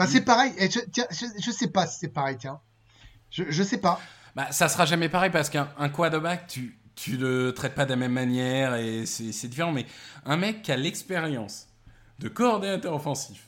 Enfin, 0.00 0.10
c'est 0.10 0.24
pareil. 0.24 0.54
je, 0.58 0.80
tiens, 0.90 1.04
je, 1.10 1.50
sais 1.50 1.68
pas 1.68 1.86
si 1.86 1.98
c'est 1.98 2.08
pareil, 2.08 2.38
tiens. 2.38 2.58
Je, 3.30 3.44
je 3.48 3.62
sais 3.62 3.78
pas. 3.78 4.00
Bah, 4.34 4.50
ça 4.50 4.68
sera 4.68 4.86
jamais 4.86 5.10
pareil 5.10 5.30
parce 5.30 5.50
qu'un 5.50 5.66
quarterback, 5.92 6.46
tu, 6.46 6.78
tu 6.94 7.18
le 7.18 7.52
traites 7.52 7.74
pas 7.74 7.84
de 7.84 7.90
la 7.90 7.96
même 7.96 8.12
manière 8.12 8.76
et 8.76 9.04
c'est 9.04 9.48
différent. 9.48 9.72
Mais 9.72 9.84
un 10.24 10.38
mec 10.38 10.62
qui 10.62 10.72
a 10.72 10.76
l'expérience 10.78 11.68
de 12.18 12.28
coordinateur 12.28 12.94
offensif, 12.94 13.46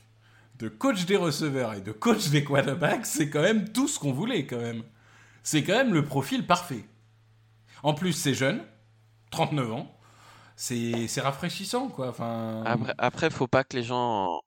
de 0.59 0.69
coach 0.69 1.07
des 1.07 1.17
receveurs 1.17 1.73
et 1.73 1.81
de 1.81 1.91
coach 1.91 2.29
des 2.29 2.45
quarterbacks, 2.45 3.07
c'est 3.07 3.31
quand 3.31 3.43
même 3.43 3.73
tout 3.73 3.89
ce 3.89 3.99
qu'on 3.99 4.13
voulait 4.13 4.47
quand 4.47 4.61
même. 4.61 4.83
C'est 5.43 5.65
quand 5.65 5.73
même 5.73 5.95
le 5.95 6.05
profil 6.05 6.47
parfait. 6.47 6.85
En 7.83 7.95
plus, 7.95 8.13
c'est 8.13 8.35
jeune, 8.35 8.63
39 9.31 9.73
ans. 9.73 9.99
C'est 10.55 11.21
rafraîchissant, 11.21 11.89
quoi. 11.89 12.11
Enfin... 12.11 12.63
Après, 12.67 12.95
après, 12.99 13.31
faut 13.31 13.49
pas 13.49 13.65
que 13.65 13.75
les 13.75 13.83
gens 13.83 14.43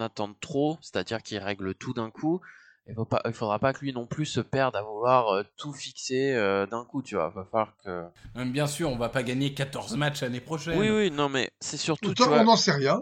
attendre 0.00 0.34
trop, 0.40 0.78
c'est-à-dire 0.80 1.22
qu'il 1.22 1.38
règle 1.38 1.74
tout 1.74 1.92
d'un 1.92 2.10
coup. 2.10 2.40
Il 2.86 2.94
pas, 3.08 3.22
il 3.24 3.32
faudra 3.32 3.58
pas 3.58 3.72
que 3.72 3.80
lui 3.80 3.94
non 3.94 4.06
plus 4.06 4.26
se 4.26 4.40
perde 4.40 4.76
à 4.76 4.82
vouloir 4.82 5.28
euh, 5.30 5.42
tout 5.56 5.72
fixer 5.72 6.34
euh, 6.34 6.66
d'un 6.66 6.84
coup, 6.84 7.02
tu 7.02 7.14
vois. 7.14 7.30
Va 7.30 7.44
falloir 7.44 7.76
que. 7.82 8.04
Même 8.34 8.52
Bien 8.52 8.66
sûr, 8.66 8.90
on 8.90 8.96
va 8.96 9.08
pas 9.08 9.22
gagner 9.22 9.54
14 9.54 9.96
matchs 9.96 10.20
l'année 10.20 10.40
prochaine. 10.40 10.78
Oui, 10.78 10.90
oui, 10.90 11.10
non, 11.10 11.30
mais 11.30 11.50
c'est 11.60 11.78
surtout. 11.78 12.08
Tout 12.08 12.14
tu 12.14 12.22
on 12.24 12.26
vois, 12.26 12.44
n'en 12.44 12.56
sait 12.56 12.72
rien. 12.72 13.00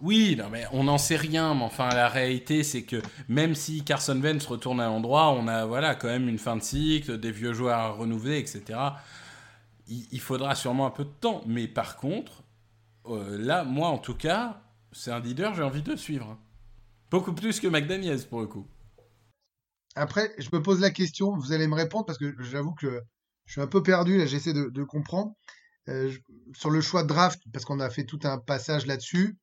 Oui, 0.00 0.36
non, 0.38 0.48
mais 0.50 0.64
on 0.72 0.84
n'en 0.84 0.98
sait 0.98 1.16
rien, 1.16 1.54
mais 1.54 1.62
enfin 1.62 1.88
la 1.88 2.08
réalité 2.08 2.62
c'est 2.62 2.82
que 2.82 3.00
même 3.28 3.54
si 3.54 3.84
Carson 3.84 4.20
Wentz 4.20 4.44
retourne 4.44 4.80
à 4.80 4.86
l'endroit, 4.86 5.30
on 5.30 5.48
a 5.48 5.64
voilà 5.64 5.94
quand 5.94 6.08
même 6.08 6.28
une 6.28 6.38
fin 6.38 6.56
de 6.56 6.62
cycle, 6.62 7.18
des 7.18 7.30
vieux 7.30 7.52
joueurs 7.52 7.78
à 7.78 7.88
renouveler, 7.90 8.38
etc. 8.38 8.78
Il, 9.86 10.06
il 10.10 10.20
faudra 10.20 10.56
sûrement 10.56 10.86
un 10.86 10.90
peu 10.90 11.04
de 11.04 11.12
temps, 11.20 11.42
mais 11.46 11.68
par 11.68 11.96
contre, 11.96 12.42
euh, 13.06 13.38
là, 13.38 13.64
moi 13.64 13.88
en 13.88 13.98
tout 13.98 14.14
cas, 14.14 14.60
c'est 14.94 15.10
un 15.10 15.20
leader, 15.20 15.54
j'ai 15.54 15.62
envie 15.62 15.82
de 15.82 15.96
suivre. 15.96 16.38
Beaucoup 17.10 17.34
plus 17.34 17.60
que 17.60 17.66
McDaniels 17.66 18.26
pour 18.26 18.40
le 18.40 18.46
coup. 18.46 18.66
Après, 19.96 20.32
je 20.38 20.48
me 20.52 20.62
pose 20.62 20.80
la 20.80 20.90
question, 20.90 21.36
vous 21.36 21.52
allez 21.52 21.68
me 21.68 21.74
répondre 21.74 22.06
parce 22.06 22.18
que 22.18 22.34
j'avoue 22.42 22.74
que 22.74 23.02
je 23.46 23.52
suis 23.52 23.60
un 23.60 23.66
peu 23.66 23.82
perdu, 23.82 24.18
là, 24.18 24.26
j'essaie 24.26 24.52
de, 24.52 24.84
comprendre. 24.84 25.34
Euh, 25.88 26.10
sur 26.54 26.70
le 26.70 26.80
choix 26.80 27.02
de 27.02 27.08
draft, 27.08 27.42
parce 27.52 27.66
qu'on 27.66 27.78
a 27.78 27.90
fait 27.90 28.04
tout 28.04 28.20
un 28.24 28.38
passage 28.38 28.86
là-dessus, 28.86 29.36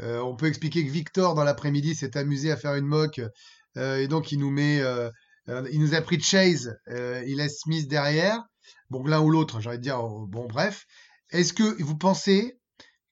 euh, 0.00 0.18
on 0.20 0.34
peut 0.34 0.46
expliquer 0.46 0.84
que 0.84 0.90
Victor, 0.90 1.34
dans 1.34 1.44
l'après-midi, 1.44 1.94
s'est 1.94 2.16
amusé 2.16 2.50
à 2.50 2.56
faire 2.56 2.74
une 2.74 2.86
mock, 2.86 3.20
euh, 3.76 3.98
et 3.98 4.08
donc 4.08 4.32
il 4.32 4.40
nous 4.40 4.50
met, 4.50 4.82
il 5.70 5.80
nous 5.80 5.94
a 5.94 6.00
pris 6.00 6.20
Chase, 6.20 6.76
il 6.88 7.36
laisse 7.36 7.60
Smith 7.60 7.88
derrière. 7.88 8.42
Bon, 8.90 9.04
l'un 9.04 9.20
ou 9.20 9.30
l'autre, 9.30 9.60
j'ai 9.60 9.68
envie 9.68 9.78
de 9.78 9.82
dire, 9.82 10.02
oh, 10.02 10.26
bon, 10.26 10.46
bref. 10.46 10.86
Est-ce 11.30 11.52
que 11.52 11.82
vous 11.82 11.96
pensez 11.96 12.57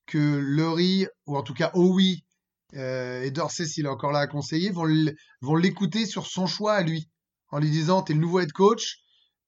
que 0.07 0.19
Lurie, 0.39 1.07
ou 1.27 1.37
en 1.37 1.43
tout 1.43 1.55
cas 1.55 1.71
Owi, 1.75 2.25
euh, 2.75 3.23
et 3.23 3.31
Dorsey, 3.31 3.67
s'il 3.67 3.87
est 3.87 3.89
encore 3.89 4.13
là 4.13 4.21
à 4.21 4.27
conseiller, 4.27 4.71
vont 4.71 5.57
l'écouter 5.57 6.07
sur 6.07 6.27
son 6.27 6.47
choix 6.47 6.75
à 6.75 6.83
lui, 6.83 7.09
en 7.51 7.59
lui 7.59 7.71
disant, 7.71 8.03
t'es 8.03 8.15
le 8.15 8.21
nouveau 8.21 8.41
head 8.41 8.53
coach, 8.53 8.99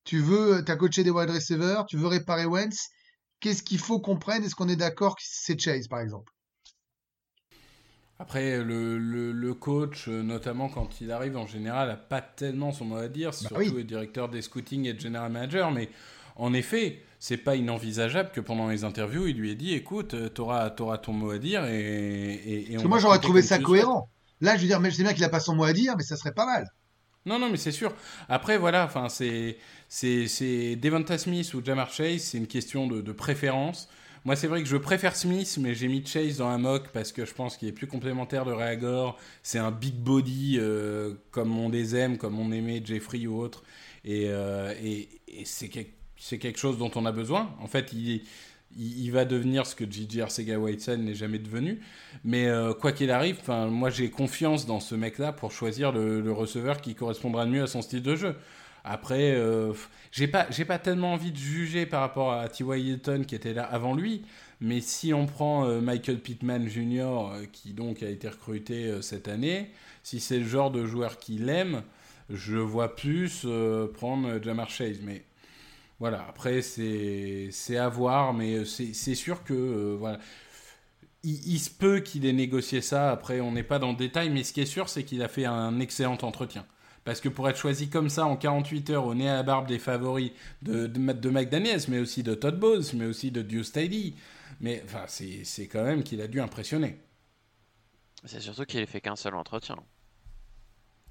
tu 0.05 0.21
veux, 0.21 0.65
t'as 0.65 0.77
coaché 0.77 1.05
des 1.05 1.11
wide 1.11 1.31
receivers, 1.31 1.87
tu 1.87 1.97
veux 1.97 2.07
réparer 2.09 2.47
Wentz, 2.47 2.89
qu'est-ce 3.41 3.63
qu'il 3.63 3.79
faut 3.79 4.01
qu'on 4.01 4.19
prenne 4.19 4.45
Est-ce 4.45 4.55
qu'on 4.55 4.69
est 4.69 4.77
d'accord 4.77 5.17
que 5.17 5.23
c'est 5.25 5.59
Chase, 5.61 5.89
par 5.89 6.01
exemple? 6.01 6.33
Après, 8.21 8.63
le, 8.65 8.99
le- 8.99 9.31
le 9.33 9.55
coach, 9.55 10.09
euh, 10.09 10.23
notamment 10.23 10.69
quand 10.69 11.01
il 11.01 11.13
arrive, 11.13 11.37
en 11.37 11.47
général, 11.47 11.89
n'a 11.89 11.97
pas 11.97 12.21
tellement 12.21 12.73
son 12.73 12.85
mot 12.85 12.97
à 12.97 13.09
dire, 13.09 13.33
surtout 13.33 13.59
oui. 13.59 13.71
le 13.73 13.85
directeur 13.85 14.29
des 14.29 14.43
scouting 14.43 14.87
et 14.87 14.93
le 14.93 14.99
general 14.99 15.31
manager. 15.31 15.71
Mais 15.71 15.89
en 16.35 16.53
effet, 16.53 17.03
c'est 17.19 17.37
pas 17.39 17.57
inenvisageable 17.57 18.31
que 18.33 18.41
pendant 18.41 18.69
les 18.69 18.85
interviews, 18.85 19.27
il 19.27 19.37
lui 19.37 19.51
ait 19.51 19.55
dit 19.57 19.75
écoute, 19.75 20.15
euh, 20.15 20.29
t'auras 20.29 20.71
auras 20.81 20.99
ton 20.99 21.13
mot 21.13 21.31
à 21.31 21.39
dire 21.39 21.65
et. 21.65 22.35
et, 22.35 22.73
et 22.73 22.73
Parce 22.73 22.83
que 22.85 22.89
moi, 22.89 22.99
j'aurais 22.99 23.21
trouvé 23.21 23.43
ça 23.43 23.59
cohérent. 23.59 24.11
Là, 24.41 24.57
je 24.57 24.63
veux 24.63 24.69
dire, 24.69 24.81
mais 24.81 24.91
je 24.91 24.97
sais 24.97 25.03
bien 25.03 25.15
qu'il 25.15 25.25
a 25.25 25.29
pas 25.29 25.41
son 25.41 25.55
mot 25.57 25.65
à 25.65 25.73
dire, 25.73 25.95
mais 25.97 26.05
ça 26.05 26.17
serait 26.17 26.33
pas 26.35 26.47
mal. 26.47 26.67
Non, 27.27 27.39
non, 27.39 27.51
mais 27.51 27.57
c'est 27.59 27.73
sûr. 27.73 27.93
Après, 28.29 28.57
voilà, 28.57 28.85
enfin, 28.85 29.09
c'est, 29.09 29.59
c'est, 29.89 30.29
c'est 30.29 30.77
Devonta 30.77 31.19
Smith 31.19 31.53
ou 31.55 31.63
Jamar 31.65 31.91
Chase, 31.93 32.23
c'est 32.23 32.39
une 32.39 32.47
question 32.47 32.87
de, 32.87 33.01
de 33.03 33.13
préférence. 33.13 33.89
Moi, 34.25 34.35
c'est 34.35 34.47
vrai 34.47 34.63
que 34.63 34.69
je 34.69 34.77
préfère 34.77 35.15
Smith, 35.15 35.59
mais 35.61 35.75
j'ai 35.75 35.89
mis 35.89 36.05
Chase 36.07 36.39
dans 36.39 36.49
un 36.49 36.59
mock 36.59 36.89
parce 36.93 37.13
que 37.13 37.25
je 37.25 37.35
pense 37.35 37.57
qu'il 37.57 37.69
est 37.69 37.73
plus 37.73 37.87
complémentaire 37.87 38.45
de 38.45 38.53
Reagor. 38.53 39.19
C'est 39.43 39.59
un 39.59 39.71
big 39.71 39.95
body 39.97 40.57
euh, 40.59 41.15
comme 41.31 41.57
on 41.59 41.69
les 41.69 41.97
aime, 41.97 42.19
comme 42.19 42.39
on 42.39 42.51
aimait 42.51 42.83
Jeffrey 42.85 43.27
ou 43.27 43.39
autre. 43.41 43.63
Et, 44.05 44.25
euh, 44.29 44.73
et, 44.83 45.09
et 45.29 45.45
c'est, 45.45 45.69
quel- 45.69 45.87
c'est 46.19 46.39
quelque 46.39 46.59
chose 46.59 46.79
dont 46.79 46.91
on 46.95 47.07
a 47.07 47.13
besoin. 47.13 47.55
En 47.61 47.67
fait, 47.67 47.93
il, 47.93 48.23
il, 48.77 49.11
va 49.11 49.25
devenir 49.25 49.67
ce 49.67 49.75
que 49.75 49.85
J.J. 49.91 50.21
Arcega-Whiteside 50.21 50.99
n'est 50.99 51.15
jamais 51.15 51.39
devenu. 51.39 51.81
Mais 52.25 52.47
euh, 52.47 52.75
quoi 52.75 52.93
qu'il 52.93 53.11
arrive, 53.11 53.39
moi 53.49 53.91
j'ai 53.91 54.11
confiance 54.11 54.67
dans 54.67 54.81
ce 54.81 54.95
mec-là 54.95 55.33
pour 55.33 55.53
choisir 55.53 55.93
le, 55.93 56.21
le 56.21 56.33
receveur 56.33 56.81
qui 56.81 56.95
correspondra 56.95 57.45
le 57.45 57.51
mieux 57.51 57.63
à 57.63 57.67
son 57.67 57.83
style 57.83 58.03
de 58.03 58.17
jeu. 58.17 58.37
Après, 58.85 59.35
euh, 59.35 59.75
j'ai 60.13 60.29
pas, 60.29 60.47
pas 60.67 60.79
tellement 60.79 61.13
envie 61.13 61.31
de 61.31 61.37
juger 61.37 61.85
par 61.85 62.01
rapport 62.01 62.33
à 62.33 62.49
T.Y. 62.49 62.81
Hilton 62.81 63.25
qui 63.27 63.35
était 63.35 63.53
là 63.53 63.65
avant 63.65 63.95
lui. 63.95 64.23
Mais 64.63 64.81
si 64.81 65.13
on 65.13 65.27
prend 65.27 65.67
euh, 65.67 65.81
Michael 65.83 66.21
Pittman 66.21 66.69
Jr., 66.69 67.03
euh, 67.03 67.45
qui 67.53 67.75
donc 67.75 68.03
a 68.03 68.09
été 68.09 68.29
recruté 68.29 69.03
cette 69.03 69.29
année, 69.29 69.71
si 70.03 70.21
c'est 70.21 70.39
le 70.39 70.47
genre 70.47 70.71
de 70.71 70.87
joueur 70.87 71.19
qu'il 71.19 71.51
aime, 71.51 71.83
je 72.31 72.57
vois 72.57 72.97
plus 72.97 73.47
prendre 73.95 74.43
Jamar 74.43 74.71
Chase. 74.71 75.01
Mais 75.03 75.23
voilà, 75.99 76.27
après 76.29 76.63
c'est, 76.63 77.77
à 77.77 77.89
voir, 77.89 78.33
mais 78.35 78.65
c'est, 78.65 78.95
c'est 78.95 79.15
sûr 79.15 79.43
que 79.45 79.55
euh, 79.55 79.97
voilà 79.99 80.19
il, 81.23 81.55
il 81.55 81.59
se 81.59 81.71
peut 81.71 82.01
qu'il 82.01 82.27
ait 82.27 82.33
négocié 82.33 82.81
ça. 82.81 83.11
Après, 83.11 83.41
on 83.41 83.53
n'est 83.53 83.63
pas 83.63 83.79
dans 83.79 83.91
le 83.91 83.97
détail, 83.97 84.31
mais 84.31 84.45
ce 84.45 84.53
qui 84.53 84.61
est 84.61 84.67
sûr, 84.67 84.89
c'est 84.89 85.05
qu'il 85.05 85.23
a 85.23 85.29
fait 85.29 85.45
un 85.45 85.81
excellent 85.81 86.19
entretien. 86.23 86.67
Parce 87.05 87.21
que 87.21 87.29
pour 87.29 87.49
être 87.49 87.57
choisi 87.57 87.89
comme 87.89 88.11
ça 88.11 88.27
en 88.27 88.37
48 88.37 88.91
heures 88.91 89.07
au 89.07 89.15
nez 89.15 89.29
à 89.29 89.37
la 89.37 89.43
barbe 89.43 89.67
des 89.67 89.79
favoris 89.79 90.33
de, 90.63 90.87
de, 90.87 91.13
de 91.13 91.31
McDaniels, 91.31 91.81
mais 91.89 92.01
aussi 92.01 92.23
de 92.23 92.35
Todd 92.35 92.59
Bowles, 92.59 92.85
mais 92.95 93.07
aussi 93.07 93.31
de 93.31 93.41
Deuce 93.41 93.69
Staley, 93.69 94.15
mais 94.61 94.83
enfin, 94.85 95.05
c'est 95.07 95.45
c'est 95.45 95.69
quand 95.69 95.85
même 95.85 96.03
qu'il 96.03 96.21
a 96.21 96.27
dû 96.29 96.41
impressionner. 96.41 96.99
C'est 98.25 98.41
surtout 98.41 98.65
qu'il 98.65 98.81
ait 98.81 98.87
fait 98.87 99.01
qu'un 99.01 99.17
seul 99.17 99.35
entretien. 99.37 99.77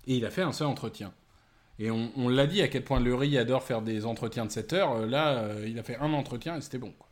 Et 0.05 0.17
il 0.17 0.25
a 0.25 0.29
fait 0.29 0.41
un 0.41 0.51
seul 0.51 0.67
entretien. 0.67 1.13
Et 1.79 1.91
on, 1.91 2.11
on 2.15 2.27
l'a 2.29 2.47
dit 2.47 2.61
à 2.61 2.67
quel 2.67 2.83
point 2.83 2.99
Lurie 2.99 3.37
adore 3.37 3.63
faire 3.63 3.81
des 3.81 4.05
entretiens 4.05 4.45
de 4.45 4.51
7 4.51 4.73
heures. 4.73 4.91
Euh, 4.93 5.05
Là, 5.05 5.37
euh, 5.43 5.65
il 5.67 5.77
a 5.77 5.83
fait 5.83 5.97
un 5.97 6.11
entretien 6.13 6.55
et 6.57 6.61
c'était 6.61 6.79
bon. 6.79 6.91
quoi. 6.93 7.07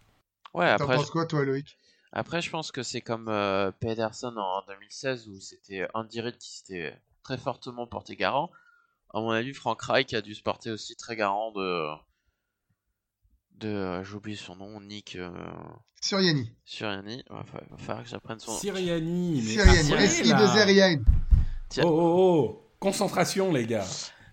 Ouais, 0.54 0.76
T'en 0.78 0.86
après, 0.86 0.96
penses 0.98 1.12
quoi, 1.12 1.26
toi, 1.26 1.44
Loïc? 1.46 1.78
Après, 2.12 2.42
je 2.42 2.50
pense 2.50 2.72
que 2.72 2.82
c'est 2.82 3.02
comme 3.02 3.28
euh, 3.28 3.72
Pedersen 3.80 4.38
en 4.38 4.62
2016 4.68 5.28
où 5.28 5.40
c'était 5.40 5.86
Andy 5.94 6.22
Reid 6.22 6.38
qui 6.38 6.50
s'était 6.58 6.98
très 7.24 7.38
fortement 7.38 7.86
porté 7.88 8.16
garant. 8.16 8.50
À 9.14 9.20
mon 9.20 9.32
avis, 9.32 9.54
Frank 9.54 9.82
Reich 9.82 10.14
a 10.14 10.22
dû 10.22 10.34
se 10.34 10.42
porter 10.42 10.72
aussi 10.72 10.96
très 10.96 11.16
garant 11.16 11.52
de. 11.52 11.88
de 13.58 13.68
euh, 13.68 14.04
J'ai 14.04 14.16
oublié 14.16 14.38
son 14.38 14.56
nom, 14.56 14.80
Nick 14.82 15.16
euh, 15.16 15.30
Sur 16.02 16.22
Yanni. 16.22 16.52
Sirianni. 16.66 17.24
Il 17.30 17.36
va, 17.36 17.44
fa- 17.44 17.64
va 17.70 17.78
falloir 17.78 18.04
que 18.04 18.10
j'apprenne 18.10 18.40
son 18.40 18.52
nom. 18.52 18.58
Siriani, 18.58 19.42
mais 19.46 19.52
Siriani. 19.64 19.94
arrêtez, 19.94 20.08
SI 20.24 20.30
là. 20.30 20.42
de 20.42 20.48
Zerian. 20.48 21.00
Tiens. 21.70 21.84
Oh, 21.86 21.90
oh, 21.90 22.16
oh, 22.18 22.72
concentration, 22.80 23.52
les 23.52 23.66
gars. 23.66 23.86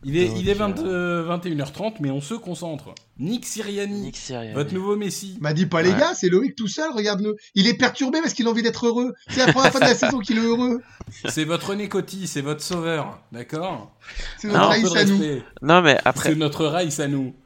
Il 0.04 0.16
est, 0.16 0.32
il 0.37 0.49
est 0.49 0.54
20, 0.54 0.80
euh, 0.80 1.25
euh, 1.28 1.37
21h30, 1.38 1.97
mais 2.00 2.11
on 2.11 2.21
se 2.21 2.35
concentre. 2.35 2.92
Nick 3.18 3.47
Siriani, 3.47 4.00
Nick 4.00 4.32
votre 4.52 4.75
nouveau 4.75 4.97
Messi. 4.97 5.38
M'a 5.40 5.52
dit 5.52 5.66
pas 5.66 5.80
les 5.82 5.90
Ouais. 5.92 5.99
gars, 5.99 6.14
c'est 6.14 6.28
Loïc 6.28 6.56
tout 6.56 6.66
seul, 6.66 6.90
regarde-le. 6.90 7.37
Il 7.54 7.68
est 7.68 7.75
perturbé 7.78 8.21
parce 8.21 8.35
qu'il 8.35 8.47
a 8.49 8.50
envie 8.50 8.62
d'être 8.62 8.87
heureux. 8.87 9.12
C'est 9.28 9.47
la 9.47 9.52
première 9.52 9.71
fois 9.71 9.80
de 9.80 9.87
la 9.87 9.94
saison 9.94 10.18
qu'il 10.18 10.38
est 10.38 10.44
heureux. 10.44 10.82
C'est 11.28 11.44
votre 11.44 11.68
René 11.71 11.88
c'est 12.26 12.40
votre 12.40 12.62
sauveur, 12.62 13.21
d'accord 13.30 13.97
C'est 14.38 14.49
Non, 14.49 14.54
notre 14.54 14.71
de 14.71 14.75
Aïssa 14.99 15.04
nous. 15.04 15.42
Non, 15.62 15.82
mais 15.82 15.97
après, 16.04 16.30
C'est 16.30 16.35
notre 16.37 16.66
Rice 16.66 16.99
à 16.99 17.06
nous. 17.06 17.37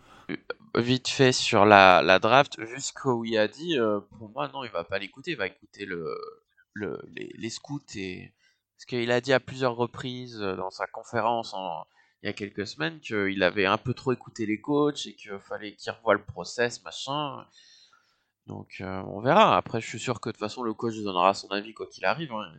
vite 0.76 1.08
fait 1.08 1.32
sur 1.32 1.66
la, 1.66 2.00
la 2.02 2.18
draft, 2.18 2.54
jusqu'où 2.74 3.24
il 3.26 3.36
a 3.36 3.48
dit, 3.48 3.78
euh, 3.78 4.00
pour 4.18 4.30
moi, 4.30 4.48
non, 4.54 4.64
il 4.64 4.70
va 4.70 4.84
pas 4.84 4.98
l'écouter, 4.98 5.32
il 5.32 5.36
va 5.36 5.46
écouter 5.46 5.84
le, 5.84 6.06
le, 6.72 6.98
les, 7.14 7.30
les 7.36 7.50
scouts. 7.50 7.80
Et... 7.96 8.32
Parce 8.76 8.86
qu'il 8.86 9.10
a 9.10 9.20
dit 9.20 9.32
à 9.34 9.40
plusieurs 9.40 9.76
reprises 9.76 10.40
euh, 10.40 10.56
dans 10.56 10.70
sa 10.70 10.86
conférence 10.86 11.52
en- 11.54 11.84
il 12.26 12.30
y 12.30 12.30
a 12.30 12.32
quelques 12.32 12.66
semaines 12.66 12.98
qu'il 12.98 13.40
avait 13.44 13.66
un 13.66 13.78
peu 13.78 13.94
trop 13.94 14.12
écouté 14.12 14.46
les 14.46 14.60
coachs 14.60 15.06
et 15.06 15.14
qu'il 15.14 15.38
fallait 15.38 15.74
qu'il 15.76 15.92
revoie 15.92 16.14
le 16.14 16.22
process, 16.24 16.82
machin. 16.82 17.46
Donc 18.48 18.78
euh, 18.80 19.00
on 19.06 19.20
verra. 19.20 19.56
Après, 19.56 19.80
je 19.80 19.86
suis 19.86 20.00
sûr 20.00 20.20
que 20.20 20.28
de 20.30 20.32
toute 20.32 20.40
façon, 20.40 20.64
le 20.64 20.74
coach 20.74 20.96
donnera 20.96 21.34
son 21.34 21.48
avis 21.52 21.72
quoi 21.72 21.86
qu'il 21.86 22.04
arrive. 22.04 22.32
hein. 22.32 22.52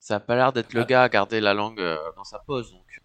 Ça 0.00 0.16
a 0.16 0.20
pas 0.20 0.34
l'air 0.34 0.52
d'être 0.52 0.72
le 0.74 0.80
Ah. 0.80 0.84
gars 0.84 1.02
à 1.04 1.08
garder 1.08 1.40
la 1.40 1.54
langue 1.54 1.78
euh, 1.80 1.96
dans 2.16 2.24
sa 2.24 2.40
poche. 2.40 2.72
Donc. 2.72 3.00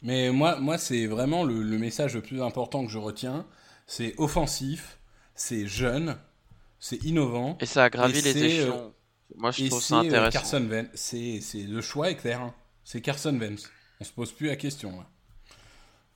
Mais 0.00 0.30
moi, 0.30 0.56
moi 0.58 0.78
c'est 0.78 1.06
vraiment 1.06 1.44
le, 1.44 1.62
le 1.62 1.78
message 1.78 2.14
le 2.14 2.22
plus 2.22 2.40
important 2.42 2.84
que 2.86 2.90
je 2.90 2.98
retiens. 2.98 3.46
C'est 3.86 4.14
offensif, 4.18 4.98
c'est 5.34 5.66
jeune, 5.66 6.16
c'est 6.78 6.96
innovant. 7.04 7.58
Et 7.60 7.66
ça 7.66 7.84
a 7.84 7.90
gravi 7.90 8.22
les 8.22 8.42
euh, 8.42 8.46
échelons. 8.46 8.94
Moi, 9.36 9.50
je 9.50 9.66
trouve 9.66 9.82
ça 9.82 9.96
euh, 9.96 10.00
intéressant. 10.00 10.30
Carson 10.38 10.66
Wentz. 10.70 10.90
C'est, 10.94 11.40
c'est 11.42 11.62
le 11.64 11.82
choix 11.82 12.08
est 12.10 12.16
clair. 12.16 12.40
hein. 12.40 12.54
C'est 12.84 13.02
Carson 13.02 13.38
Wentz. 13.38 13.70
On 14.04 14.06
se 14.06 14.12
pose 14.12 14.32
plus 14.32 14.48
la 14.48 14.56
question. 14.56 14.90
là. 15.00 15.06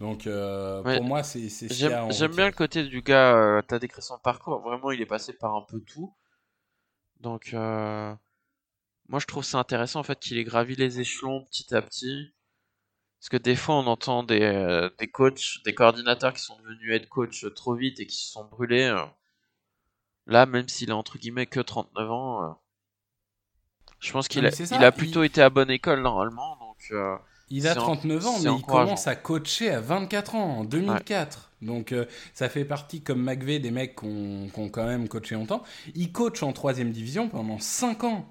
Donc 0.00 0.26
euh, 0.26 0.82
Ouais. 0.84 0.92
pour 0.92 1.04
moi, 1.04 1.22
c'est, 1.22 1.48
c'est 1.48 1.70
qu'il 1.70 1.76
J'aime 1.76 1.94
en 1.94 2.08
j'aime 2.10 2.36
bien 2.36 2.46
le 2.46 2.52
côté 2.52 2.84
du 2.84 3.02
gars, 3.02 3.36
euh, 3.36 3.62
t'as 3.62 3.78
décrit 3.78 4.02
son 4.02 4.18
parcours, 4.18 4.60
vraiment 4.60 4.90
il 4.92 5.00
est 5.00 5.06
passé 5.06 5.32
par 5.34 5.54
un 5.56 5.62
peu 5.62 5.80
tout. 5.80 6.14
Donc 7.20 7.52
euh, 7.54 8.14
moi 9.08 9.20
je 9.20 9.26
trouve 9.26 9.44
ça 9.44 9.58
intéressant 9.58 10.00
en 10.00 10.04
fait 10.04 10.18
qu'il 10.20 10.38
ait 10.38 10.44
gravi 10.44 10.76
les 10.76 11.00
échelons 11.00 11.44
petit 11.46 11.74
à 11.74 11.82
petit. 11.82 12.34
Parce 13.20 13.30
que 13.30 13.36
des 13.38 13.56
fois 13.56 13.76
on 13.76 13.86
entend 13.88 14.22
des, 14.24 14.42
euh, 14.42 14.90
des 14.98 15.08
coachs, 15.10 15.62
des 15.64 15.74
coordinateurs 15.74 16.34
qui 16.34 16.42
sont 16.42 16.58
devenus 16.60 16.92
head 16.92 17.08
coach 17.08 17.46
trop 17.54 17.74
vite 17.76 18.00
et 18.00 18.06
qui 18.06 18.16
se 18.16 18.32
sont 18.32 18.44
brûlés. 18.46 18.94
Là 20.28 20.46
même 20.46 20.68
s'il 20.68 20.92
a 20.92 20.96
entre 20.96 21.18
guillemets 21.18 21.46
que 21.46 21.58
39 21.58 22.08
ans, 22.08 22.56
je 24.00 24.10
pense 24.12 24.26
qu'il 24.28 24.42
mais 24.42 24.46
a, 24.46 24.50
c'est 24.50 24.64
il 24.70 24.80
il- 24.80 24.92
plutôt 24.92 25.22
été 25.22 25.40
à 25.42 25.50
bonne 25.50 25.70
école 25.70 26.02
normalement. 26.02 26.56
Donc 26.56 26.92
Il 27.50 27.66
a 27.66 27.72
C'est 27.72 27.78
en- 27.78 27.96
39 27.96 28.26
ans, 28.26 28.38
mais 28.42 28.50
il 28.58 28.62
commence 28.62 29.06
à 29.06 29.16
coacher 29.16 29.70
à 29.70 29.80
24 29.80 30.34
ans, 30.34 30.58
en 30.58 30.64
2004. 30.64 31.50
Donc 31.62 31.92
euh, 31.92 32.04
ça 32.34 32.48
fait 32.48 32.64
partie, 32.64 33.00
comme 33.00 33.22
McVeigh, 33.22 33.60
des 33.60 33.70
mecs 33.70 33.96
qui 33.96 34.06
ont, 34.06 34.68
quand 34.68 34.86
même 34.86 35.08
coaché 35.08 35.34
longtemps. 35.34 35.62
Il 35.94 36.12
coach 36.12 36.42
en 36.42 36.52
troisième 36.52 36.90
division 36.90 37.28
pendant 37.28 37.58
5 37.58 38.04
ans. 38.04 38.26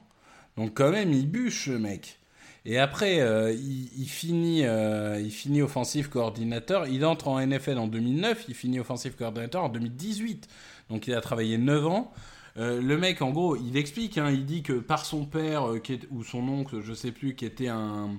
Donc 0.55 0.75
quand 0.75 0.91
même, 0.91 1.11
il 1.13 1.29
bûche, 1.29 1.67
mec. 1.67 2.19
Et 2.65 2.79
après, 2.79 3.21
euh, 3.21 3.53
il, 3.53 4.07
finit, 4.09 4.65
euh, 4.65 5.21
il 5.21 5.31
finit 5.31 5.61
offensif 5.61 6.09
coordinateur. 6.09 6.85
Il 6.87 7.05
entre 7.05 7.29
en 7.29 7.39
NFL 7.39 7.77
en 7.77 7.87
2009, 7.87 8.45
il 8.49 8.55
finit 8.55 8.79
offensif 8.79 9.15
coordinateur 9.15 9.63
en 9.63 9.69
2018. 9.69 10.47
Donc 10.89 11.07
il 11.07 11.13
a 11.13 11.21
travaillé 11.21 11.57
9 11.57 11.87
ans. 11.87 12.11
Euh, 12.57 12.81
le 12.81 12.97
mec, 12.97 13.21
en 13.21 13.29
gros, 13.31 13.55
il 13.55 13.77
explique, 13.77 14.17
hein, 14.17 14.29
il 14.31 14.45
dit 14.45 14.63
que 14.63 14.73
par 14.73 15.05
son 15.05 15.25
père 15.25 15.65
qui 15.83 15.99
ou 16.11 16.23
son 16.23 16.47
oncle, 16.49 16.81
je 16.81 16.93
sais 16.93 17.11
plus, 17.11 17.35
qui 17.35 17.45
était 17.45 17.67
un, 17.67 18.09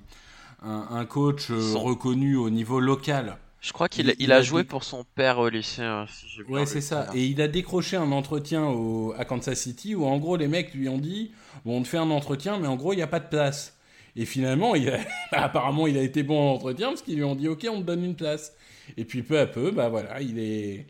un, 0.61 1.05
coach 1.05 1.49
reconnu 1.49 2.35
au 2.35 2.49
niveau 2.49 2.79
local. 2.79 3.37
Je 3.61 3.73
crois 3.73 3.89
qu'il 3.89 4.15
il, 4.19 4.31
a, 4.31 4.41
joué 4.41 4.63
pour 4.63 4.85
son 4.85 5.03
père 5.15 5.39
au 5.39 5.49
lycée. 5.49 5.81
Hein, 5.81 6.05
ouais, 6.47 6.65
c'est 6.65 6.81
ça. 6.81 7.09
Et 7.13 7.25
il 7.25 7.41
a 7.41 7.49
décroché 7.49 7.97
un 7.97 8.11
entretien 8.13 8.65
au, 8.65 9.13
à 9.17 9.25
Kansas 9.25 9.59
City 9.59 9.95
où, 9.95 10.05
en 10.05 10.17
gros, 10.17 10.37
les 10.37 10.47
mecs 10.47 10.73
lui 10.73 10.87
ont 10.87 10.97
dit 10.97 11.31
Bon, 11.65 11.77
on 11.77 11.83
te 11.83 11.87
fait 11.87 11.97
un 11.97 12.09
entretien, 12.09 12.57
mais 12.57 12.67
en 12.67 12.77
gros, 12.77 12.93
il 12.93 12.97
n'y 12.97 13.01
a 13.01 13.07
pas 13.07 13.19
de 13.19 13.27
place. 13.27 13.77
Et 14.15 14.25
finalement, 14.25 14.75
il 14.75 14.91
apparemment, 15.31 15.87
il 15.87 15.97
a 15.97 16.01
été 16.01 16.23
bon 16.23 16.39
en 16.39 16.53
entretien 16.53 16.89
parce 16.89 17.01
qu'ils 17.01 17.17
lui 17.17 17.23
ont 17.23 17.35
dit 17.35 17.49
OK, 17.49 17.67
on 17.69 17.81
te 17.81 17.85
donne 17.85 18.03
une 18.03 18.15
place. 18.15 18.53
Et 18.97 19.03
puis 19.03 19.23
peu 19.23 19.39
à 19.39 19.45
peu, 19.45 19.71
bah 19.71 19.89
voilà, 19.89 20.21
il 20.21 20.39
est, 20.39 20.87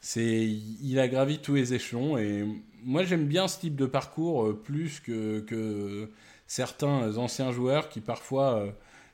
c'est, 0.00 0.46
il 0.82 0.98
a 0.98 1.08
gravi 1.08 1.38
tous 1.38 1.54
les 1.54 1.74
échelons. 1.74 2.18
Et 2.18 2.44
moi, 2.84 3.04
j'aime 3.04 3.26
bien 3.26 3.48
ce 3.48 3.58
type 3.58 3.76
de 3.76 3.86
parcours 3.86 4.44
euh, 4.44 4.52
plus 4.52 5.00
que, 5.00 5.40
que 5.40 6.10
certains 6.46 7.16
anciens 7.16 7.52
joueurs 7.52 7.88
qui 7.88 8.00
parfois 8.00 8.58
euh, 8.58 8.70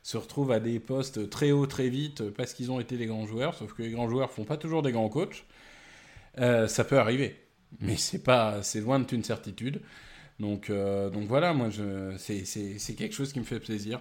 se 0.08 0.16
retrouvent 0.16 0.52
à 0.52 0.58
des 0.58 0.80
postes 0.80 1.28
très 1.28 1.52
hauts 1.52 1.66
très 1.66 1.90
vite 1.90 2.30
parce 2.30 2.54
qu'ils 2.54 2.70
ont 2.70 2.80
été 2.80 2.96
des 2.96 3.04
grands 3.04 3.26
joueurs. 3.26 3.54
Sauf 3.54 3.74
que 3.74 3.82
les 3.82 3.90
grands 3.90 4.08
joueurs 4.08 4.30
font 4.30 4.44
pas 4.44 4.56
toujours 4.56 4.80
des 4.80 4.90
grands 4.90 5.10
coachs. 5.10 5.44
Euh, 6.38 6.66
ça 6.66 6.84
peut 6.84 6.98
arriver, 6.98 7.36
mais 7.80 7.98
c'est 7.98 8.22
pas, 8.22 8.62
c'est 8.62 8.80
loin 8.80 8.98
d'être 9.00 9.12
une 9.12 9.22
certitude. 9.22 9.82
Donc, 10.40 10.70
euh, 10.70 11.10
donc 11.10 11.28
voilà, 11.28 11.52
moi, 11.52 11.68
c'est 12.16 12.94
quelque 12.96 13.14
chose 13.14 13.34
qui 13.34 13.38
me 13.38 13.44
fait 13.44 13.60
plaisir. 13.60 14.00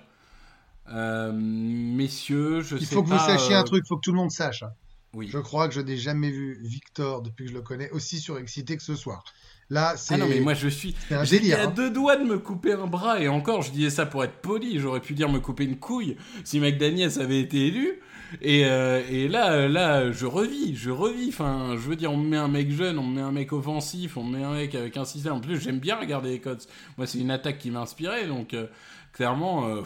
Euh, 0.93 1.33
messieurs, 1.33 2.61
je 2.61 2.77
il 2.77 2.85
sais 2.85 2.95
faut 2.95 3.03
que 3.03 3.09
vous 3.09 3.17
sachiez 3.17 3.55
un 3.55 3.63
truc, 3.63 3.83
il 3.85 3.87
faut 3.89 3.97
que 3.97 4.01
tout 4.05 4.13
le 4.13 4.17
monde 4.17 4.31
sache. 4.31 4.63
Oui. 5.11 5.27
Je 5.27 5.39
crois 5.39 5.67
que 5.67 5.73
je 5.73 5.81
n'ai 5.81 5.97
jamais 5.97 6.31
vu 6.31 6.57
Victor, 6.61 7.21
depuis 7.21 7.47
que 7.47 7.51
je 7.51 7.55
le 7.57 7.63
connais, 7.63 7.89
aussi 7.91 8.21
surexcité 8.21 8.77
que 8.77 8.83
ce 8.83 8.95
soir. 8.95 9.25
Là, 9.69 9.95
c'est. 9.97 10.13
Ah 10.13 10.17
non, 10.17 10.27
mais 10.27 10.39
moi 10.39 10.53
je 10.53 10.67
suis. 10.67 10.95
un 11.11 11.23
délire. 11.23 11.59
à 11.59 11.63
hein. 11.63 11.73
deux 11.75 11.89
doigts 11.89 12.15
de 12.15 12.23
me 12.23 12.39
couper 12.39 12.73
un 12.73 12.87
bras, 12.87 13.19
et 13.19 13.27
encore, 13.27 13.61
je 13.61 13.71
disais 13.71 13.89
ça 13.89 14.05
pour 14.05 14.23
être 14.23 14.41
poli. 14.41 14.79
J'aurais 14.79 15.01
pu 15.01 15.13
dire 15.13 15.29
me 15.29 15.39
couper 15.39 15.65
une 15.65 15.77
couille 15.77 16.17
si 16.43 16.59
McDaniels 16.59 17.19
avait 17.19 17.39
été 17.39 17.67
élu. 17.67 17.99
Et, 18.41 18.65
euh, 18.65 19.01
et, 19.09 19.27
là, 19.27 19.67
là, 19.67 20.11
je 20.11 20.25
revis, 20.25 20.75
je 20.75 20.89
revis. 20.89 21.29
Enfin, 21.29 21.75
je 21.75 21.89
veux 21.89 21.95
dire, 21.95 22.11
on 22.11 22.17
me 22.17 22.27
met 22.27 22.37
un 22.37 22.47
mec 22.47 22.71
jeune, 22.71 22.99
on 22.99 23.03
me 23.03 23.15
met 23.15 23.21
un 23.21 23.31
mec 23.31 23.53
offensif, 23.53 24.17
on 24.17 24.23
me 24.23 24.37
met 24.37 24.43
un 24.43 24.53
mec 24.53 24.75
avec 24.75 24.97
un 24.97 25.05
système. 25.05 25.33
En 25.33 25.39
plus, 25.39 25.59
j'aime 25.59 25.79
bien 25.79 25.95
regarder 25.95 26.29
les 26.29 26.39
codes. 26.39 26.61
Moi, 26.97 27.07
c'est 27.07 27.19
une 27.19 27.31
attaque 27.31 27.57
qui 27.57 27.71
m'a 27.71 27.81
inspiré, 27.81 28.27
donc 28.27 28.53
euh, 28.53 28.67
clairement, 29.13 29.67
euh, 29.67 29.81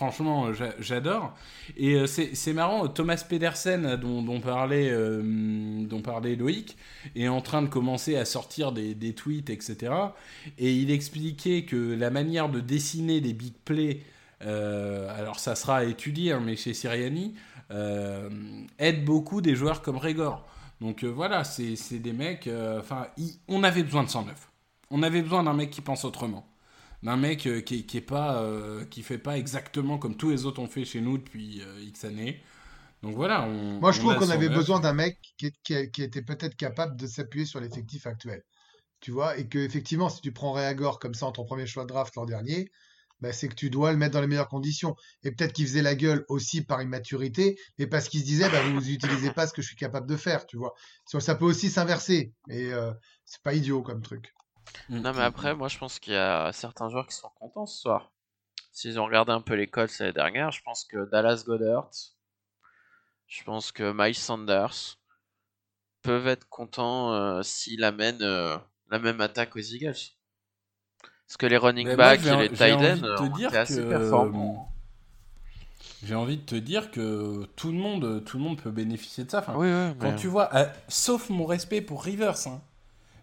franchement, 0.00 0.52
j'adore. 0.78 1.34
Et 1.76 2.06
c'est 2.06 2.52
marrant, 2.54 2.88
Thomas 2.88 3.22
Pedersen, 3.28 3.96
dont, 3.96 4.22
dont 4.22 4.40
parlait, 4.40 4.90
dont 4.92 6.00
parlait 6.00 6.36
Loïc, 6.36 6.78
est 7.14 7.28
en 7.28 7.42
train 7.42 7.60
de 7.60 7.68
commencer 7.68 8.16
à 8.16 8.24
sortir 8.24 8.72
des, 8.72 9.14
tweets, 9.14 9.50
etc. 9.50 9.92
Et 10.58 10.72
il 10.72 10.90
expliquait 10.90 11.64
que 11.64 11.94
la 11.94 12.08
manière 12.10 12.48
de 12.48 12.60
dessiner 12.60 13.20
des 13.20 13.34
big 13.34 13.52
plays. 13.64 14.00
alors 14.40 15.38
ça 15.38 15.54
sera 15.54 15.78
à 15.78 15.84
étudier, 15.84 16.32
hein, 16.32 16.40
mais 16.42 16.56
chez 16.56 16.72
Siriani, 16.72 17.34
euh, 17.70 18.28
aide 18.78 19.04
beaucoup 19.04 19.40
des 19.40 19.54
joueurs 19.54 19.82
comme 19.82 19.96
Régor. 19.96 20.46
Donc 20.80 21.04
euh, 21.04 21.08
voilà, 21.08 21.44
c'est 21.44 21.98
des 21.98 22.12
mecs. 22.12 22.46
Euh, 22.46 22.80
enfin, 22.80 23.06
on 23.48 23.62
avait 23.62 23.82
besoin 23.82 24.02
de 24.02 24.08
109. 24.08 24.50
On 24.90 25.02
avait 25.02 25.22
besoin 25.22 25.44
d'un 25.44 25.52
mec 25.52 25.70
qui 25.70 25.80
pense 25.80 26.04
autrement 26.04 26.46
d'un 27.02 27.16
mec 27.16 27.48
qui, 27.64 27.86
qui 27.86 27.96
est 27.96 28.00
pas 28.00 28.44
qui 28.90 29.02
fait 29.02 29.18
pas 29.18 29.38
exactement 29.38 29.98
comme 29.98 30.16
tous 30.16 30.30
les 30.30 30.46
autres 30.46 30.60
ont 30.60 30.68
fait 30.68 30.84
chez 30.84 31.00
nous 31.00 31.18
depuis 31.18 31.62
X 31.82 32.04
années. 32.04 32.42
Donc 33.02 33.14
voilà. 33.14 33.46
Moi, 33.46 33.92
je 33.92 34.00
trouve 34.00 34.16
qu'on 34.16 34.30
avait 34.30 34.48
besoin 34.48 34.80
d'un 34.80 34.92
mec 34.92 35.18
qui, 35.38 35.52
qui, 35.62 36.02
était 36.02 36.22
peut-être 36.22 36.56
capable 36.56 36.96
de 36.96 37.06
s'appuyer 37.06 37.46
sur 37.46 37.60
l'effectif 37.60 38.06
actuel. 38.06 38.42
Tu 39.00 39.10
vois, 39.10 39.38
et 39.38 39.48
que 39.48 39.58
effectivement, 39.58 40.10
si 40.10 40.20
tu 40.20 40.32
prends 40.32 40.52
Réagor 40.52 40.98
comme 40.98 41.14
ça 41.14 41.24
en 41.24 41.32
ton 41.32 41.46
premier 41.46 41.66
choix 41.66 41.84
de 41.84 41.88
draft 41.88 42.14
l'an 42.16 42.26
dernier, 42.26 42.70
bah, 43.20 43.32
c'est 43.32 43.48
que 43.48 43.54
tu 43.54 43.70
dois 43.70 43.92
le 43.92 43.98
mettre 43.98 44.12
dans 44.12 44.20
les 44.20 44.26
meilleures 44.26 44.48
conditions. 44.48 44.94
Et 45.24 45.30
peut-être 45.32 45.52
qu'il 45.54 45.66
faisait 45.66 45.82
la 45.82 45.94
gueule 45.94 46.24
aussi 46.28 46.62
par 46.62 46.82
immaturité, 46.82 47.58
mais 47.78 47.86
parce 47.86 48.08
qu'il 48.08 48.20
se 48.20 48.26
disait, 48.26 48.48
bah, 48.50 48.62
vous 48.62 48.80
n'utilisez 48.80 49.30
pas 49.32 49.46
ce 49.46 49.54
que 49.54 49.62
je 49.62 49.68
suis 49.68 49.76
capable 49.76 50.06
de 50.06 50.16
faire, 50.16 50.46
tu 50.46 50.58
vois. 50.58 50.74
Ça 51.06 51.34
peut 51.34 51.46
aussi 51.46 51.70
s'inverser, 51.70 52.34
et 52.48 52.72
euh, 52.72 52.92
c'est 53.24 53.42
pas 53.42 53.54
idiot 53.54 53.82
comme 53.82 54.02
truc. 54.02 54.34
Mm, 54.88 55.00
non, 55.00 55.12
mais 55.12 55.18
mm, 55.18 55.22
après, 55.22 55.54
mm. 55.54 55.58
moi, 55.58 55.68
je 55.68 55.78
pense 55.78 55.98
qu'il 55.98 56.12
y 56.12 56.16
a 56.16 56.52
certains 56.52 56.88
joueurs 56.88 57.06
qui 57.06 57.16
sont 57.16 57.30
contents 57.38 57.66
ce 57.66 57.80
soir. 57.80 58.12
S'ils 58.72 59.00
ont 59.00 59.04
regardé 59.04 59.32
un 59.32 59.40
peu 59.40 59.54
l'école 59.54 59.88
l'année 59.98 60.12
dernière, 60.12 60.50
je 60.52 60.62
pense 60.62 60.84
que 60.84 61.08
Dallas 61.10 61.42
Goddard, 61.44 61.90
je 63.26 63.44
pense 63.44 63.72
que 63.72 63.92
Miles 63.92 64.14
Sanders 64.14 64.98
peuvent 66.02 66.28
être 66.28 66.48
contents 66.48 67.12
euh, 67.12 67.42
s'il 67.42 67.84
amène 67.84 68.22
euh, 68.22 68.56
la 68.90 68.98
même 68.98 69.20
attaque 69.20 69.54
aux 69.56 69.60
Eagles. 69.60 70.16
Parce 71.26 71.36
que 71.36 71.46
les 71.46 71.56
running 71.56 71.94
backs 71.94 72.24
et 72.26 72.36
les 72.36 72.48
tight 72.50 72.74
ends 72.74 73.24
étaient 73.36 73.56
assez 73.56 73.88
performants. 73.88 74.72
J'ai 76.02 76.14
envie 76.14 76.38
de 76.38 76.42
te 76.42 76.54
dire 76.54 76.90
que 76.90 77.44
tout 77.56 77.70
le 77.70 77.78
monde, 77.78 78.24
tout 78.24 78.38
le 78.38 78.42
monde 78.42 78.60
peut 78.60 78.70
bénéficier 78.70 79.24
de 79.24 79.30
ça. 79.30 79.38
Enfin, 79.40 79.54
oui, 79.56 79.68
quand 80.00 80.16
tu 80.16 80.28
vois, 80.28 80.54
euh, 80.54 80.66
sauf 80.88 81.28
mon 81.28 81.44
respect 81.44 81.82
pour 81.82 82.02
Rivers, 82.02 82.46
hein, 82.46 82.62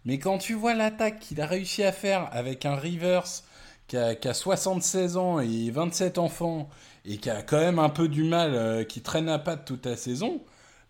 mais 0.08 0.20
quand 0.20 0.38
tu 0.38 0.54
vois 0.54 0.74
l'attaque 0.74 1.20
qu'il 1.20 1.42
a 1.42 1.46
réussi 1.46 1.84
à 1.84 1.92
faire 1.92 2.30
avec 2.32 2.66
un 2.66 2.78
Rivers 2.78 3.26
qui 3.90 3.98
a, 3.98 4.16
qui 4.16 4.30
a, 4.30 4.34
76 4.34 5.18
ans 5.18 5.42
et 5.42 5.70
27 5.70 6.18
enfants 6.18 6.70
et 7.04 7.18
qui 7.18 7.30
a 7.30 7.42
quand 7.42 7.60
même 7.60 7.78
un 7.78 7.90
peu 7.90 8.08
du 8.08 8.24
mal, 8.24 8.56
euh, 8.56 8.84
qui 8.86 9.02
traîne 9.02 9.28
à 9.28 9.38
patte 9.38 9.66
toute 9.66 9.86
la 9.86 9.98
saison, 9.98 10.42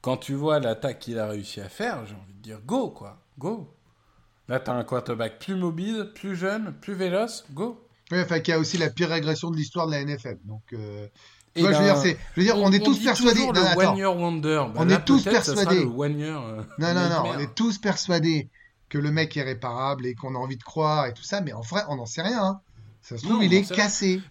quand 0.02 0.18
tu 0.18 0.36
vois 0.36 0.60
l'attaque 0.60 1.00
qu'il 1.00 1.18
a 1.18 1.28
réussi 1.28 1.60
à 1.62 1.68
faire, 1.68 2.06
j'ai 2.06 2.14
envie 2.14 2.34
de 2.36 2.42
dire 2.44 2.60
go 2.64 2.92
quoi, 2.92 3.18
go. 3.40 3.74
Là, 4.50 4.60
tu 4.60 4.70
as 4.70 4.76
un 4.76 4.84
quarterback 4.84 5.40
plus 5.40 5.56
mobile, 5.56 6.12
plus 6.14 6.36
jeune, 6.36 6.76
plus 6.80 6.94
véloce. 6.94 7.44
Go. 7.52 7.84
Oui, 8.12 8.20
enfin, 8.22 8.40
qui 8.40 8.52
a 8.52 8.60
aussi 8.60 8.78
la 8.78 8.92
pire 8.92 9.10
régression 9.10 9.50
de 9.50 9.58
l'histoire 9.58 9.88
de 9.88 9.94
la 9.94 10.06
NFL. 10.06 10.38
Donc, 10.46 10.62
euh... 10.74 11.08
je, 11.56 11.64
veux 11.64 11.70
dire, 11.72 11.96
je 11.96 12.40
veux 12.40 12.44
dire, 12.44 12.58
on, 12.58 12.72
est 12.72 12.80
tous 12.80 13.04
persuadés. 13.04 13.46
Non, 13.48 13.52
le 13.52 13.78
one 13.78 13.98
year 13.98 14.16
wonder. 14.16 14.64
On 14.76 14.88
est 14.88 15.04
tous 15.04 15.24
persuadés. 15.24 15.86
One 15.86 16.20
year, 16.20 16.40
euh, 16.40 16.62
non, 16.78 16.94
non, 16.94 17.10
non. 17.10 17.24
On 17.36 17.40
est 17.40 17.54
tous 17.56 17.80
persuadés 17.80 18.50
que 18.90 18.98
le 18.98 19.12
mec 19.12 19.36
est 19.38 19.44
réparable 19.44 20.06
et 20.06 20.16
qu'on 20.16 20.36
a 20.36 20.38
envie 20.38 20.58
de 20.58 20.64
croire 20.64 21.08
et 21.08 21.14
tout 21.14 21.24
ça, 21.24 21.42
mais 21.42 21.54
en 21.54 21.62
vrai, 21.62 21.82
on 21.90 21.96
n'en 21.96 22.06
sait 22.06 22.22
rien. 22.22 22.44
Hein. 22.44 22.62
Ça 23.02 23.18
se 23.18 23.26
trouve, 23.26 23.44
il 23.44 23.54
est 23.54 23.70
cassé. 23.74 24.22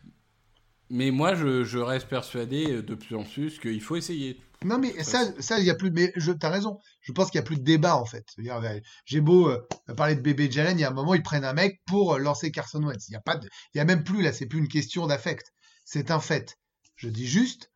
Mais 0.90 1.10
moi, 1.10 1.34
je, 1.34 1.64
je, 1.64 1.78
reste 1.78 2.08
persuadé 2.08 2.82
de 2.82 2.94
plus 2.94 3.16
en 3.16 3.24
plus 3.24 3.58
qu'il 3.58 3.80
faut 3.80 3.96
essayer. 3.96 4.40
Non, 4.64 4.78
mais 4.78 5.02
ça, 5.02 5.24
ça, 5.40 5.58
il 5.58 5.64
y 5.64 5.70
a 5.70 5.74
plus. 5.74 5.90
Mais 5.90 6.12
je, 6.16 6.32
t'as 6.32 6.48
raison. 6.48 6.78
Je 7.02 7.12
pense 7.12 7.30
qu'il 7.30 7.38
y 7.38 7.40
a 7.40 7.44
plus 7.44 7.58
de 7.58 7.64
débat 7.64 7.96
en 7.96 8.04
fait. 8.04 8.24
Ben, 8.38 8.80
j'ai 9.04 9.20
beau 9.20 9.48
euh, 9.48 9.66
parler 9.96 10.14
de 10.14 10.20
bébé 10.20 10.50
Jalen, 10.50 10.78
il 10.78 10.80
y 10.80 10.84
a 10.84 10.90
un 10.90 10.94
moment 10.94 11.14
ils 11.14 11.22
prennent 11.22 11.44
un 11.44 11.52
mec 11.52 11.80
pour 11.86 12.14
euh, 12.14 12.18
lancer 12.18 12.50
Carson 12.50 12.82
Wentz. 12.82 13.08
Il 13.08 13.12
y 13.12 13.16
a 13.16 13.20
pas, 13.20 13.36
de, 13.36 13.48
il 13.74 13.78
y 13.78 13.80
a 13.80 13.84
même 13.84 14.04
plus 14.04 14.22
là. 14.22 14.32
C'est 14.32 14.46
plus 14.46 14.58
une 14.58 14.68
question 14.68 15.06
d'affect. 15.06 15.52
C'est 15.84 16.10
un 16.10 16.20
fait. 16.20 16.58
Je 16.96 17.08
dis 17.08 17.26
juste, 17.26 17.70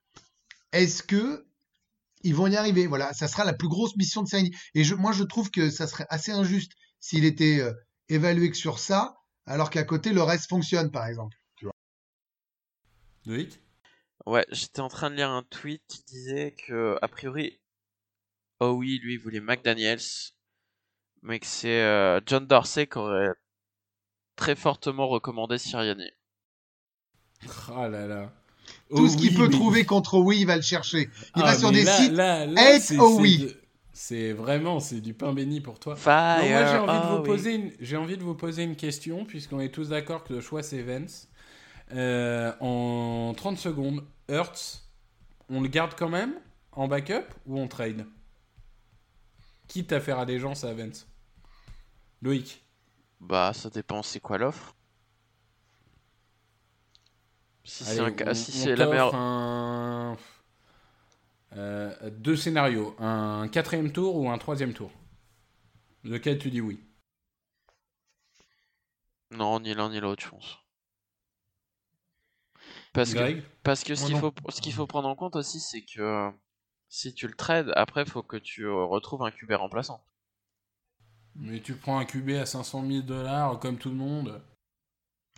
est-ce 0.72 1.02
que 1.02 1.46
ils 2.22 2.35
vont 2.35 2.46
y 2.46 2.56
arriver 2.56 2.87
Voilà, 2.87 3.12
ça 3.12 3.28
sera 3.28 3.44
la 3.44 3.52
plus 3.52 3.68
grosse 3.68 3.96
mission 3.96 4.22
de 4.22 4.28
série. 4.28 4.50
Et 4.74 4.85
je, 4.85 4.94
moi, 4.94 5.12
je 5.12 5.24
trouve 5.24 5.50
que 5.50 5.70
ça 5.70 5.87
serait 5.87 6.06
assez 6.09 6.33
injuste 6.33 6.72
s'il 7.00 7.24
était 7.24 7.61
euh, 7.61 7.72
évalué 8.09 8.50
que 8.50 8.56
sur 8.56 8.78
ça, 8.78 9.16
alors 9.46 9.70
qu'à 9.70 9.85
côté 9.85 10.12
le 10.12 10.22
reste 10.22 10.48
fonctionne, 10.48 10.90
par 10.90 11.06
exemple. 11.06 11.37
Tu 11.56 11.64
vois 11.64 11.74
Ouais, 14.26 14.46
j'étais 14.50 14.80
en 14.80 14.88
train 14.88 15.11
de 15.11 15.16
lire 15.16 15.30
un 15.30 15.42
tweet 15.42 15.83
qui 15.88 16.02
disait 16.04 16.52
que, 16.52 16.98
a 17.00 17.09
priori, 17.09 17.61
oh 18.61 18.70
oui, 18.72 18.98
lui, 19.02 19.14
il 19.14 19.18
voulait 19.18 19.40
McDaniels, 19.40 20.00
mais 21.22 21.40
que 21.40 21.46
c'est 21.46 21.83
euh, 21.83 22.20
John 22.26 22.46
Dorsey 22.46 22.87
qui 22.87 22.98
aurait 22.98 23.33
très 24.37 24.56
fortement 24.56 25.09
recommandé 25.09 25.59
Sirianni. 25.59 26.11
Ah 27.68 27.88
là 27.88 28.06
là. 28.06 28.33
Tout 28.94 29.09
ce 29.09 29.16
qu'il 29.16 29.35
peut 29.35 29.48
trouver 29.48 29.85
contre 29.85 30.18
oui, 30.18 30.38
il 30.40 30.46
va 30.46 30.57
le 30.57 30.62
chercher. 30.62 31.09
Il 31.37 31.42
va 31.42 31.50
ah, 31.50 31.59
sur 31.59 31.70
des 31.70 31.85
sites. 31.85 32.12
Là, 32.12 32.46
oh 32.98 33.16
oui. 33.20 33.55
C'est 33.92 34.33
vraiment, 34.33 34.81
c'est 34.81 35.00
du 35.00 35.12
pain 35.12 35.33
béni 35.33 35.61
pour 35.61 35.79
toi. 35.79 35.94
moi, 35.94 36.40
j'ai 36.42 36.79
envie, 36.79 37.00
de 37.00 37.07
vous 37.07 37.16
oh 37.18 37.22
poser 37.22 37.55
une, 37.55 37.70
j'ai 37.81 37.96
envie 37.96 38.16
de 38.16 38.22
vous 38.22 38.35
poser 38.35 38.62
une 38.62 38.76
question, 38.76 39.24
puisqu'on 39.26 39.61
est 39.61 39.68
tous 39.68 39.90
d'accord 39.90 40.24
que 40.24 40.33
le 40.33 40.40
choix 40.40 40.62
c'est 40.62 40.83
Vance. 40.83 41.29
Euh, 41.92 42.53
en 42.61 43.35
30 43.37 43.59
secondes, 43.59 44.05
Hertz, 44.29 44.88
on 45.50 45.61
le 45.61 45.68
garde 45.68 45.94
quand 45.98 46.09
même 46.09 46.33
en 46.72 46.88
backup 46.88 47.26
ou 47.46 47.59
on 47.59 47.68
trade? 47.68 48.07
Quitte 49.68 49.92
à 49.92 50.00
faire 50.00 50.18
allégeance 50.18 50.64
à 50.64 50.72
Vance. 50.72 51.07
Loïc 52.22 52.64
Bah, 53.20 53.53
ça 53.53 53.70
dépend, 53.70 54.03
c'est 54.03 54.20
quoi 54.20 54.38
l'offre? 54.38 54.74
Si 57.64 57.84
c'est 57.84 58.76
la 58.76 58.86
meilleure. 58.86 60.16
Euh, 61.52 62.10
deux 62.10 62.36
scénarios 62.36 62.94
un 63.00 63.48
quatrième 63.48 63.90
tour 63.90 64.16
ou 64.16 64.30
un 64.30 64.38
troisième 64.38 64.72
tour? 64.72 64.92
Lequel 66.04 66.38
tu 66.38 66.50
dis 66.50 66.60
oui? 66.60 66.80
Non, 69.32 69.60
ni 69.60 69.74
l'un 69.74 69.90
ni 69.90 70.00
l'autre, 70.00 70.22
je 70.24 70.30
pense. 70.30 70.58
Parce 72.92 73.14
que, 73.14 73.40
parce 73.62 73.84
que 73.84 73.94
ce 73.94 74.06
qu'il 74.06 74.16
faut, 74.16 74.32
ce 74.48 74.60
qu'il 74.60 74.72
faut 74.72 74.86
prendre 74.86 75.08
en 75.08 75.14
compte 75.14 75.36
aussi, 75.36 75.60
c'est 75.60 75.82
que 75.82 76.30
si 76.88 77.14
tu 77.14 77.28
le 77.28 77.34
trades, 77.34 77.72
après, 77.76 78.04
faut 78.04 78.22
que 78.22 78.36
tu 78.36 78.64
euh, 78.64 78.84
retrouves 78.84 79.22
un 79.22 79.30
QB 79.30 79.52
remplaçant. 79.52 80.04
Mais 81.36 81.60
tu 81.60 81.74
prends 81.74 81.98
un 81.98 82.04
QB 82.04 82.30
à 82.30 82.46
500 82.46 82.84
000 82.86 83.02
dollars 83.02 83.60
comme 83.60 83.78
tout 83.78 83.90
le 83.90 83.96
monde. 83.96 84.42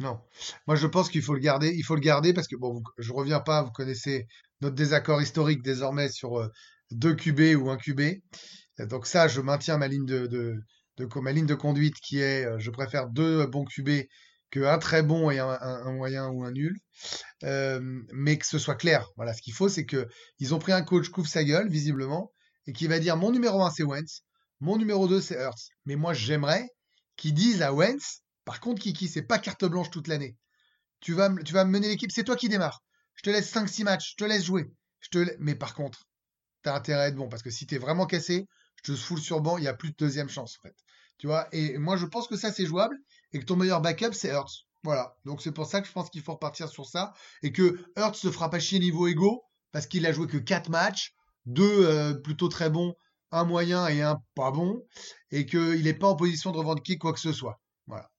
Non. 0.00 0.20
Moi, 0.66 0.76
je 0.76 0.87
pense 0.87 1.09
qu'il 1.11 1.22
faut 1.22 1.35
le 1.35 1.40
garder. 1.40 1.72
Il 1.76 1.83
faut 1.85 1.94
le 1.94 2.00
garder 2.00 2.33
parce 2.33 2.48
que, 2.48 2.57
bon, 2.57 2.72
vous- 2.74 2.83
je 2.98 3.12
reviens 3.12 3.40
pas, 3.40 3.62
vous 3.62 3.70
connaissez 3.70 4.26
notre 4.61 4.74
désaccord 4.74 5.20
historique 5.22 5.62
désormais 5.62 6.09
sur 6.09 6.38
euh, 6.38 6.48
deux 6.90 7.14
QB 7.14 7.57
ou 7.61 7.70
un 7.70 7.76
QB. 7.76 8.00
Donc 8.78 9.07
ça, 9.07 9.28
je 9.28 9.40
maintiens 9.40 9.78
ma 9.78 9.88
ligne 9.88 10.07
de, 10.07 11.55
conduite 11.55 11.96
qui 12.00 12.20
est, 12.20 12.46
euh, 12.46 12.59
je 12.59 12.70
préfère 12.70 13.09
deux 13.09 13.46
bons 13.46 13.64
QB 13.64 14.07
qu'un 14.50 14.78
très 14.78 15.02
bon 15.02 15.31
et 15.31 15.38
un, 15.38 15.92
moyen 15.92 16.28
ou 16.28 16.44
un 16.44 16.52
nul. 16.52 16.78
Euh, 17.44 17.81
mais 18.12 18.38
que 18.38 18.46
ce 18.46 18.59
soit 18.59 18.74
clair. 18.76 19.09
Voilà, 19.16 19.35
ce 19.35 19.42
qu'il 19.42 19.55
faut, 19.55 19.68
c'est 19.68 19.87
que 19.87 20.07
ils 20.38 20.55
ont 20.55 20.59
pris 20.59 20.72
un 20.72 20.83
coach 20.83 21.09
couvre 21.09 21.28
sa 21.28 21.44
gueule, 21.44 21.68
visiblement, 21.68 22.33
et 22.66 22.72
qui 22.72 22.87
va 22.87 22.98
dire 22.98 23.16
mon 23.16 23.33
numéro 23.33 23.62
1 23.62 23.70
c'est 23.70 23.83
Wentz, 23.83 24.22
mon 24.61 24.76
numéro 24.76 25.09
2 25.09 25.20
c'est 25.20 25.37
Hurts. 25.37 25.70
Mais 25.87 25.96
moi, 25.96 26.12
j'aimerais 26.14 26.68
qu'ils 27.16 27.35
disent 27.35 27.62
à 27.62 27.72
Wentz, 27.72 28.22
par 28.44 28.61
contre, 28.61 28.83
Kiki, 28.83 29.09
c'est 29.09 29.22
pas 29.22 29.38
carte 29.38 29.64
blanche 29.64 29.90
toute 29.90 30.09
l'année. 30.09 30.37
Tu 31.00 31.14
vas, 31.14 31.35
tu 31.44 31.55
mener 31.55 31.88
l'équipe, 31.88 32.12
c'est 32.12 32.24
toi 32.24 32.37
qui 32.37 32.48
démarre. 32.48 32.83
Je 33.14 33.22
te 33.22 33.31
laisse 33.31 33.52
5-6 33.52 33.85
matchs, 33.85 34.12
je 34.12 34.16
te 34.16 34.24
laisse 34.24 34.44
jouer. 34.44 34.70
Je 35.00 35.09
te 35.09 35.37
Mais 35.38 35.55
par 35.55 35.74
contre, 35.74 36.07
t'as 36.62 36.74
intérêt 36.74 37.02
à 37.02 37.09
être 37.09 37.16
bon, 37.16 37.28
parce 37.28 37.42
que 37.42 37.50
si 37.50 37.66
t'es 37.66 37.78
vraiment 37.78 38.07
cassé, 38.07 38.46
je 38.76 38.92
te 38.92 38.98
fous 38.98 39.16
le 39.16 39.20
surbanc, 39.20 39.59
il 39.59 39.62
n'y 39.62 39.68
a 39.68 39.74
plus 39.74 39.90
de 39.90 39.96
deuxième 39.96 40.28
chance, 40.28 40.59
en 40.59 40.68
fait. 40.68 40.76
Tu 41.18 41.26
vois, 41.26 41.48
et 41.52 41.78
moi, 41.78 41.96
je 41.96 42.07
pense 42.07 42.26
que 42.26 42.37
ça, 42.37 42.52
c'est 42.52 42.66
jouable, 42.66 42.96
et 43.33 43.38
que 43.38 43.44
ton 43.44 43.57
meilleur 43.57 43.81
backup, 43.81 44.12
c'est 44.12 44.31
Hurts. 44.31 44.66
Voilà. 44.83 45.16
Donc, 45.24 45.42
c'est 45.42 45.52
pour 45.52 45.66
ça 45.66 45.81
que 45.81 45.87
je 45.87 45.92
pense 45.92 46.11
qu'il 46.11 46.22
faut 46.22 46.33
repartir 46.33 46.68
sur 46.68 46.87
ça, 46.87 47.12
et 47.42 47.52
que 47.52 47.85
Hurts 47.96 48.16
se 48.16 48.31
fera 48.31 48.50
pas 48.50 48.59
chier 48.59 48.78
niveau 48.78 49.07
ego, 49.07 49.44
parce 49.72 49.87
qu'il 49.87 50.07
a 50.07 50.12
joué 50.12 50.26
que 50.26 50.38
4 50.38 50.68
matchs, 50.70 51.14
deux 51.46 51.87
euh, 51.87 52.14
plutôt 52.14 52.48
très 52.48 52.70
bons, 52.70 52.94
un 53.31 53.44
moyen 53.44 53.87
et 53.88 54.02
un 54.02 54.18
pas 54.35 54.50
bon, 54.50 54.85
et 55.31 55.46
qu'il 55.46 55.83
n'est 55.85 55.94
pas 55.94 56.09
en 56.09 56.16
position 56.16 56.52
de 56.52 56.59
revendiquer 56.59 56.98
quoi 56.98 57.12
que 57.12 57.20
ce 57.20 57.33
soit. 57.33 57.61
Voilà. 57.87 58.12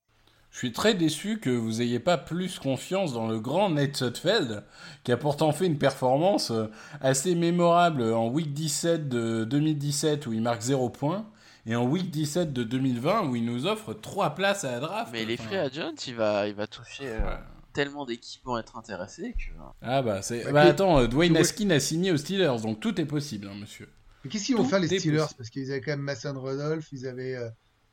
Je 0.54 0.60
suis 0.60 0.72
très 0.72 0.94
déçu 0.94 1.40
que 1.40 1.50
vous 1.50 1.82
ayez 1.82 2.00
pas 2.00 2.16
plus 2.18 2.60
confiance 2.60 3.12
dans 3.12 3.28
le 3.28 3.40
grand 3.40 3.72
Nate 3.72 3.98
Sutfeld, 3.98 4.64
qui 5.04 5.12
a 5.12 5.18
pourtant 5.18 5.52
fait 5.52 5.66
une 5.66 5.80
performance 5.80 6.52
euh, 6.52 6.68
assez 7.02 7.34
mémorable 7.34 8.04
en 8.14 8.28
week 8.30 8.54
17 8.54 9.10
de 9.10 9.46
2017 9.46 10.28
où 10.28 10.32
il 10.34 10.44
marque 10.44 10.62
0 10.62 10.90
points, 10.92 11.28
et 11.66 11.76
en 11.76 11.86
week 11.88 12.12
17 12.12 12.54
de 12.54 12.64
2020 12.64 13.30
où 13.30 13.36
il 13.36 13.44
nous 13.46 13.66
offre 13.66 13.94
3 13.96 14.36
places 14.36 14.64
à 14.64 14.74
la 14.74 14.80
draft. 14.80 15.12
Mais 15.12 15.26
les 15.26 15.34
Enfin, 15.34 15.44
free 15.46 15.58
agents, 15.58 15.92
il 16.06 16.14
va, 16.16 16.48
il 16.48 16.54
va 16.54 16.68
toucher 16.68 17.08
euh, 17.08 17.20
ouais. 17.26 17.38
tellement 17.74 18.06
d'équipes 18.06 18.46
vont 18.46 18.60
être 18.60 18.78
intéressées 18.78 19.34
que. 19.34 19.52
Ah 19.82 20.04
bah 20.04 20.22
c'est... 20.22 20.44
Bah, 20.46 20.52
Bah 20.52 20.62
attends, 20.62 21.00
euh, 21.00 21.08
Dwayne 21.08 21.36
Haskin 21.36 21.72
a 21.72 21.80
signé 21.80 22.12
aux 22.12 22.18
Steelers, 22.18 22.62
donc 22.62 22.80
tout 22.80 23.02
est 23.02 23.06
possible, 23.06 23.48
hein, 23.52 23.56
monsieur. 23.60 23.90
Mais 24.24 24.30
qu'est-ce 24.30 24.46
qu'ils 24.46 24.56
vont 24.56 24.64
Tout 24.64 24.70
faire 24.70 24.80
les 24.80 24.88
Steelers? 24.88 25.18
possible. 25.18 25.36
Parce 25.40 25.50
qu'ils 25.50 25.72
avaient 25.72 25.82
quand 25.82 25.92
même 25.94 26.02
Mason 26.02 26.40
Rudolph, 26.40 26.88
ils 26.92 27.08
avaient. 27.08 27.36
euh, 27.36 27.50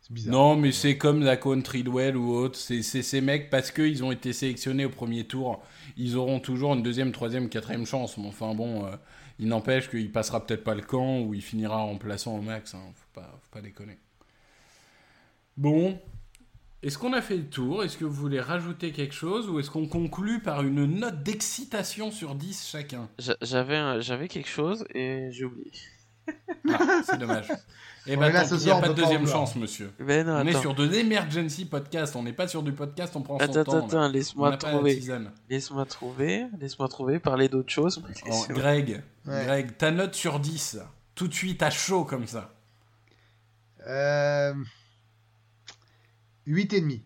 bizarre. 0.09 0.33
Non, 0.33 0.57
mais 0.57 0.73
c'est 0.73 0.97
comme 0.97 1.23
la 1.23 1.37
Tridwell 1.37 2.17
ou 2.17 2.33
autre. 2.33 2.57
C'est 2.59 2.83
c'est 2.83 3.03
ces 3.03 3.21
mecs, 3.21 3.51
parce 3.51 3.71
qu'ils 3.71 4.03
ont 4.05 4.13
été 4.13 4.33
sélectionnés 4.33 4.85
au 4.85 4.91
premier 4.91 5.25
tour, 5.25 5.63
ils 5.97 6.17
auront 6.17 6.41
toujours 6.41 6.75
une 6.75 6.83
deuxième, 6.83 7.13
troisième, 7.13 7.49
quatrième 7.49 7.85
chance. 7.87 8.17
Mais 8.17 8.27
enfin 8.29 8.55
bon, 8.55 8.87
euh, 8.87 8.91
il 9.39 9.49
n'empêche 9.49 9.91
qu'il 9.91 10.11
passera 10.13 10.47
peut-être 10.47 10.65
pas 10.65 10.75
le 10.75 10.83
camp 10.83 11.21
ou 11.21 11.35
il 11.35 11.43
finira 11.43 11.79
remplaçant 11.83 12.37
au 12.39 12.41
max. 12.43 12.75
Hein. 12.75 12.83
Faut, 12.95 13.21
pas, 13.21 13.39
faut 13.43 13.49
pas 13.51 13.61
déconner. 13.61 13.99
Bon. 15.57 15.99
Est-ce 16.83 16.97
qu'on 16.97 17.13
a 17.13 17.21
fait 17.21 17.37
le 17.37 17.45
tour? 17.45 17.85
Est-ce 17.85 17.99
que 17.99 18.07
vous 18.07 18.15
voulez 18.15 18.41
rajouter 18.41 18.91
quelque 18.91 19.13
chose 19.13 19.51
Ou 19.51 19.61
est-ce 19.61 19.71
qu'on 19.71 19.87
conclut 19.87 20.41
par 20.41 20.63
une 20.63 20.87
note 20.87 21.23
d'excitation 21.23 22.11
sur 22.11 22.35
10 22.35 22.67
chacun? 22.71 23.07
J'a- 23.19 23.37
J'avais, 23.43 23.77
un- 23.77 24.01
j'avais 24.01 24.29
quelque 24.29 24.49
chose 24.49 24.87
et 24.95 25.29
j'ai 25.31 25.45
oublié. 25.45 25.71
Ah, 26.73 27.01
c'est 27.05 27.19
dommage. 27.19 27.49
Eh 28.07 28.17
ben, 28.17 28.33
tant 28.33 28.45
ce 28.47 28.55
pis, 28.55 28.63
il 28.63 28.67
n'y 28.67 28.71
a 28.73 28.81
pas 28.81 28.89
de 28.89 28.95
deuxième 28.95 29.27
chance, 29.27 29.57
monsieur. 29.57 29.93
Mais 29.99 30.25
non, 30.25 30.37
On 30.37 30.47
est 30.47 30.59
sur 30.61 30.75
de 30.75 30.85
l'emergency 30.85 31.65
podcast, 31.67 32.17
on 32.17 32.23
n'est 32.23 32.33
pas 32.33 32.49
sur 32.49 32.63
du 32.63 32.73
podcast, 32.73 33.15
on 33.17 33.23
prend 33.23 33.39
son 33.39 33.45
Attends, 33.45 33.65
temps. 33.65 33.87
attends, 33.87 34.09
laisse-moi 34.09 34.57
trouver. 34.57 34.97
tisane. 34.99 35.33
Laisse-moi 35.49 35.85
trouver, 35.87 36.47
laisse-moi 36.59 36.89
trouver, 36.89 37.19
parler 37.19 37.49
d'autre 37.49 37.71
chose. 37.71 38.03
Oh, 38.31 38.45
Greg, 38.51 39.03
Ouais. 39.27 39.45
Greg, 39.45 39.77
ta 39.77 39.91
note 39.91 40.15
sur 40.15 40.41
10, 40.41 40.79
tout 41.15 41.29
de 41.29 41.35
suite 41.35 41.63
à 41.63 41.71
chaud 41.71 42.05
comme 42.05 42.27
ça. 42.27 42.55
Euh... 43.87 44.55
8,5. 46.47 47.01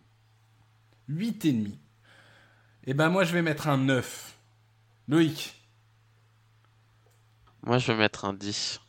8,5. 1.09 1.71
Et 2.87 2.93
ben 2.93 3.09
moi 3.09 3.23
je 3.25 3.33
vais 3.33 3.41
mettre 3.41 3.67
un 3.67 3.77
9. 3.77 4.37
Loïc. 5.07 5.61
Moi, 7.63 7.79
je 7.79 7.91
vais 7.91 7.97
mettre 7.97 8.25
un 8.25 8.33
10. 8.33 8.79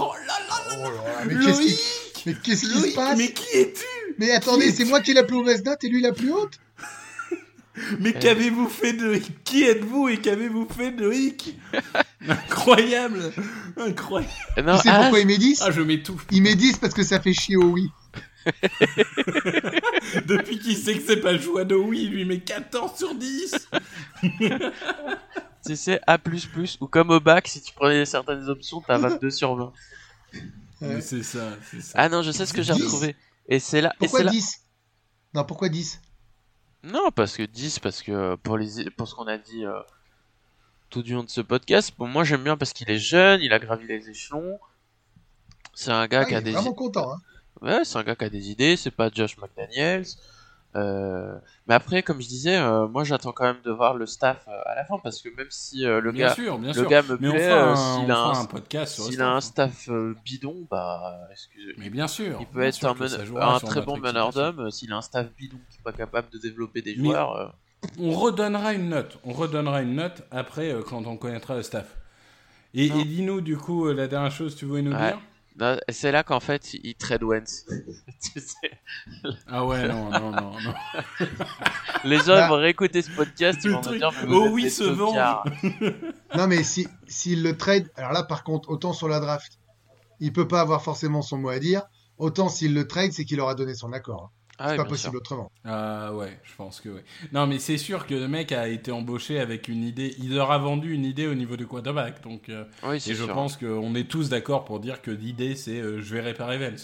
Oh 0.00 0.12
là 0.26 0.34
là 0.48 0.54
Oh 0.80 0.82
là 0.82 0.90
là, 0.90 1.24
mais 1.26 1.34
qu'est-ce 1.44 1.60
qui, 1.60 1.66
Loïc 1.68 2.22
mais 2.26 2.34
qu'est-ce 2.42 2.60
qui 2.62 2.90
se 2.90 2.94
passe 2.94 3.16
mais 3.18 3.32
qui 3.32 3.56
es-tu 3.56 3.84
Mais 4.18 4.30
attendez, 4.32 4.70
c'est 4.72 4.84
moi 4.84 5.00
qui 5.00 5.12
ai 5.12 5.14
la 5.14 5.22
plus 5.24 5.36
mauvaise 5.36 5.64
note 5.64 5.82
et 5.84 5.88
lui 5.88 6.02
la 6.02 6.12
plus 6.12 6.30
haute 6.30 6.58
Mais 8.00 8.14
Euh. 8.14 8.18
qu'avez-vous 8.20 8.68
fait 8.68 8.92
de 8.92 9.20
Qui 9.44 9.62
êtes-vous 9.64 10.08
et 10.08 10.16
qu'avez-vous 10.18 10.66
fait 10.68 10.90
de 10.90 11.04
Loïc 11.04 11.56
Incroyable 12.28 13.32
Incroyable 13.76 14.32
Euh, 14.58 14.62
Non, 14.62 14.76
Tu 14.76 14.82
sais 14.82 14.88
ah, 14.90 14.98
pourquoi 15.02 15.20
il 15.20 15.26
met 15.28 15.38
10 15.38 15.62
Ah 15.64 15.70
je 15.70 15.80
m'étouffe. 15.80 16.26
Il 16.32 16.42
met 16.42 16.56
10 16.56 16.78
parce 16.78 16.92
que 16.92 17.04
ça 17.04 17.20
fait 17.20 17.32
chier 17.32 17.56
au 17.56 17.64
oui. 17.66 17.88
Depuis 20.26 20.58
qu'il 20.58 20.76
sait 20.76 20.94
que 20.94 21.02
c'est 21.06 21.18
pas 21.20 21.32
le 21.32 21.40
choix 21.40 21.64
de 21.64 21.74
oui, 21.76 22.04
il 22.04 22.10
lui 22.10 22.24
met 22.24 22.40
14 22.40 22.98
sur 22.98 23.14
10 23.14 23.68
tu 25.64 25.76
sais, 25.76 26.00
A++, 26.06 26.18
ou 26.80 26.86
comme 26.86 27.10
au 27.10 27.20
bac, 27.20 27.48
si 27.48 27.60
tu 27.60 27.72
prenais 27.74 28.04
certaines 28.04 28.48
options, 28.48 28.80
t'as 28.80 28.98
22 28.98 29.30
sur 29.30 29.54
20. 29.54 29.72
Mais 30.80 31.00
c'est 31.00 31.22
ça, 31.22 31.56
c'est 31.70 31.80
ça. 31.80 31.92
Ah 31.96 32.08
non, 32.08 32.22
je 32.22 32.30
sais 32.30 32.46
ce 32.46 32.52
que 32.52 32.62
j'ai 32.62 32.74
10? 32.74 32.82
retrouvé. 32.82 33.16
Et 33.48 33.58
c'est 33.58 33.80
là. 33.80 33.92
et 34.00 34.06
Pourquoi 34.06 34.24
là... 34.24 34.30
10 34.30 34.64
Non, 35.34 35.44
pourquoi 35.44 35.68
10 35.68 36.00
Non, 36.84 37.10
parce 37.14 37.36
que 37.36 37.42
10, 37.42 37.78
parce 37.80 38.02
que 38.02 38.36
pour, 38.36 38.58
les... 38.58 38.90
pour 38.90 39.08
ce 39.08 39.14
qu'on 39.14 39.26
a 39.26 39.38
dit 39.38 39.64
euh, 39.64 39.80
tout 40.90 41.02
du 41.02 41.14
long 41.14 41.24
de 41.24 41.30
ce 41.30 41.40
podcast, 41.40 41.92
bon, 41.98 42.06
moi 42.06 42.24
j'aime 42.24 42.44
bien 42.44 42.56
parce 42.56 42.72
qu'il 42.72 42.90
est 42.90 42.98
jeune, 42.98 43.40
il 43.40 43.52
a 43.52 43.58
gravi 43.58 43.86
les 43.86 44.08
échelons. 44.08 44.58
C'est 45.74 45.90
un 45.92 46.06
gars 46.06 46.20
ah, 46.20 46.24
qui 46.24 46.32
Il 46.32 46.36
a 46.36 46.38
est 46.38 46.42
des 46.42 46.52
vraiment 46.52 46.74
content. 46.74 47.12
Hein. 47.12 47.18
Ouais, 47.60 47.84
c'est 47.84 47.98
un 47.98 48.04
gars 48.04 48.14
qui 48.16 48.24
a 48.24 48.30
des 48.30 48.50
idées, 48.50 48.76
c'est 48.76 48.90
pas 48.90 49.10
Josh 49.12 49.36
McDaniels. 49.38 50.06
Euh, 50.76 51.34
Mais 51.66 51.74
après, 51.74 52.02
comme 52.02 52.20
je 52.20 52.28
disais, 52.28 52.56
euh, 52.56 52.86
moi 52.86 53.02
j'attends 53.02 53.32
quand 53.32 53.44
même 53.44 53.60
de 53.64 53.70
voir 53.70 53.94
le 53.94 54.04
staff 54.06 54.44
euh, 54.48 54.52
à 54.66 54.74
la 54.74 54.84
fin 54.84 54.98
parce 55.02 55.22
que 55.22 55.28
même 55.34 55.46
si 55.50 55.80
le 55.84 56.12
bien 56.12 56.26
gars, 56.28 56.34
sûr, 56.34 56.58
bien 56.58 56.68
le 56.68 56.74
sûr. 56.74 56.88
gars 56.88 57.02
me 57.02 57.16
Mais 57.20 57.30
plaît, 57.30 57.40
s'il 57.74 58.10
a, 58.10 58.18
un, 58.18 58.40
un 58.40 58.44
podcast 58.44 58.94
sur 58.94 59.04
le 59.06 59.10
s'il 59.10 59.22
a 59.22 59.30
un 59.32 59.40
staff. 59.40 59.72
staff 59.84 59.94
bidon, 60.24 60.66
bah 60.70 61.20
excusez. 61.32 61.74
Mais 61.78 61.88
bien 61.90 62.06
sûr. 62.06 62.36
Il 62.40 62.46
peut 62.46 62.62
être 62.62 62.84
un, 62.84 62.94
très 63.60 63.80
bon 63.82 63.96
meneur 63.98 64.36
euh, 64.36 64.70
S'il 64.70 64.92
a 64.92 64.96
un 64.98 65.02
staff 65.02 65.26
bidon 65.38 65.56
qui 65.70 65.78
est 65.78 65.82
pas 65.82 65.92
capable 65.92 66.28
de 66.30 66.38
développer 66.38 66.82
des 66.82 66.94
Mais- 66.96 67.04
joueurs, 67.08 67.54
On 67.98 68.10
redonnera 68.12 68.74
une 68.74 68.90
note. 68.90 69.18
On 69.24 69.32
redonnera 69.32 69.82
une 69.82 69.94
note 69.94 70.22
après 70.30 70.70
euh, 70.72 70.82
quand 70.82 71.06
on 71.06 71.16
connaîtra 71.16 71.54
le 71.56 71.62
staff. 71.62 71.96
Et, 72.74 72.90
dis-nous 72.90 73.40
du 73.40 73.56
coup 73.56 73.86
euh, 73.86 73.94
la 73.94 74.06
dernière 74.06 74.30
chose 74.30 74.54
que 74.54 74.60
tu 74.60 74.66
voulais 74.66 74.82
nous 74.82 74.92
Ouais. 74.92 74.98
dire? 75.12 75.18
Là, 75.58 75.78
c'est 75.90 76.12
là 76.12 76.22
qu'en 76.22 76.40
fait 76.40 76.74
il 76.74 76.94
trade 76.94 77.22
Wentz. 77.22 77.66
Tu 78.20 78.40
sais, 78.40 78.70
Ah 79.46 79.64
ouais 79.64 79.86
non 79.88 80.10
non 80.10 80.30
non 80.30 80.52
non. 80.60 80.74
les 82.04 82.18
gens 82.18 82.26
Bah, 82.34 82.48
vont 82.48 82.56
réécouter 82.56 83.02
ce 83.02 83.10
podcast, 83.10 83.60
ils 83.64 83.68
le 83.68 83.72
vont 83.74 83.78
me 83.78 83.84
truc- 83.84 83.98
dire 83.98 84.10
mais 84.26 84.34
oh 84.34 84.48
oui, 84.50 84.70
se 84.70 84.84
tocards. 84.84 85.44
Non, 86.36 86.46
mais 86.46 86.62
si 86.62 86.86
s'il 87.06 87.42
le 87.42 87.56
trade, 87.56 87.90
alors 87.96 88.12
là 88.12 88.22
par 88.22 88.44
contre, 88.44 88.68
autant 88.70 88.92
sur 88.92 89.08
la 89.08 89.20
draft, 89.20 89.58
il 90.20 90.32
peut 90.32 90.48
pas 90.48 90.60
avoir 90.60 90.82
forcément 90.82 91.22
son 91.22 91.38
mot 91.38 91.48
à 91.50 91.58
dire. 91.58 91.82
Autant 92.18 92.48
s'il 92.48 92.74
le 92.74 92.86
trade, 92.88 93.12
c'est 93.12 93.24
qu'il 93.24 93.40
aura 93.40 93.54
donné 93.54 93.74
son 93.74 93.92
accord. 93.92 94.32
Ah, 94.58 94.66
C'est 94.66 94.72
oui, 94.72 94.76
pas 94.78 94.84
possible 94.84 95.10
sûr. 95.12 95.20
autrement. 95.20 95.52
Ah 95.64 96.12
ouais, 96.14 96.38
je 96.42 96.52
pense 96.56 96.80
que 96.80 96.88
oui. 96.88 97.00
Non 97.32 97.46
mais 97.46 97.58
c'est 97.58 97.78
sûr 97.78 98.06
que 98.06 98.14
le 98.14 98.26
mec 98.28 98.52
a 98.52 98.66
été 98.68 98.90
embauché 98.90 99.38
avec 99.40 99.68
une 99.68 99.84
idée. 99.84 100.14
Il 100.18 100.34
leur 100.34 100.50
a 100.50 100.58
vendu 100.58 100.92
une 100.92 101.04
idée 101.04 101.26
au 101.26 101.34
niveau 101.34 101.56
du 101.56 101.66
quarterback. 101.66 102.22
Donc 102.22 102.48
euh, 102.48 102.64
Oui, 102.82 103.00
c'est 103.00 103.10
et 103.10 103.14
je 103.14 103.24
sûr. 103.24 103.34
pense 103.34 103.56
qu'on 103.56 103.94
est 103.94 104.08
tous 104.08 104.28
d'accord 104.28 104.64
pour 104.64 104.80
dire 104.80 105.00
que 105.02 105.10
l'idée 105.10 105.54
c'est 105.54 105.78
euh, 105.80 106.00
je 106.02 106.14
vais 106.14 106.20
réparer 106.20 106.58
Vels. 106.58 106.76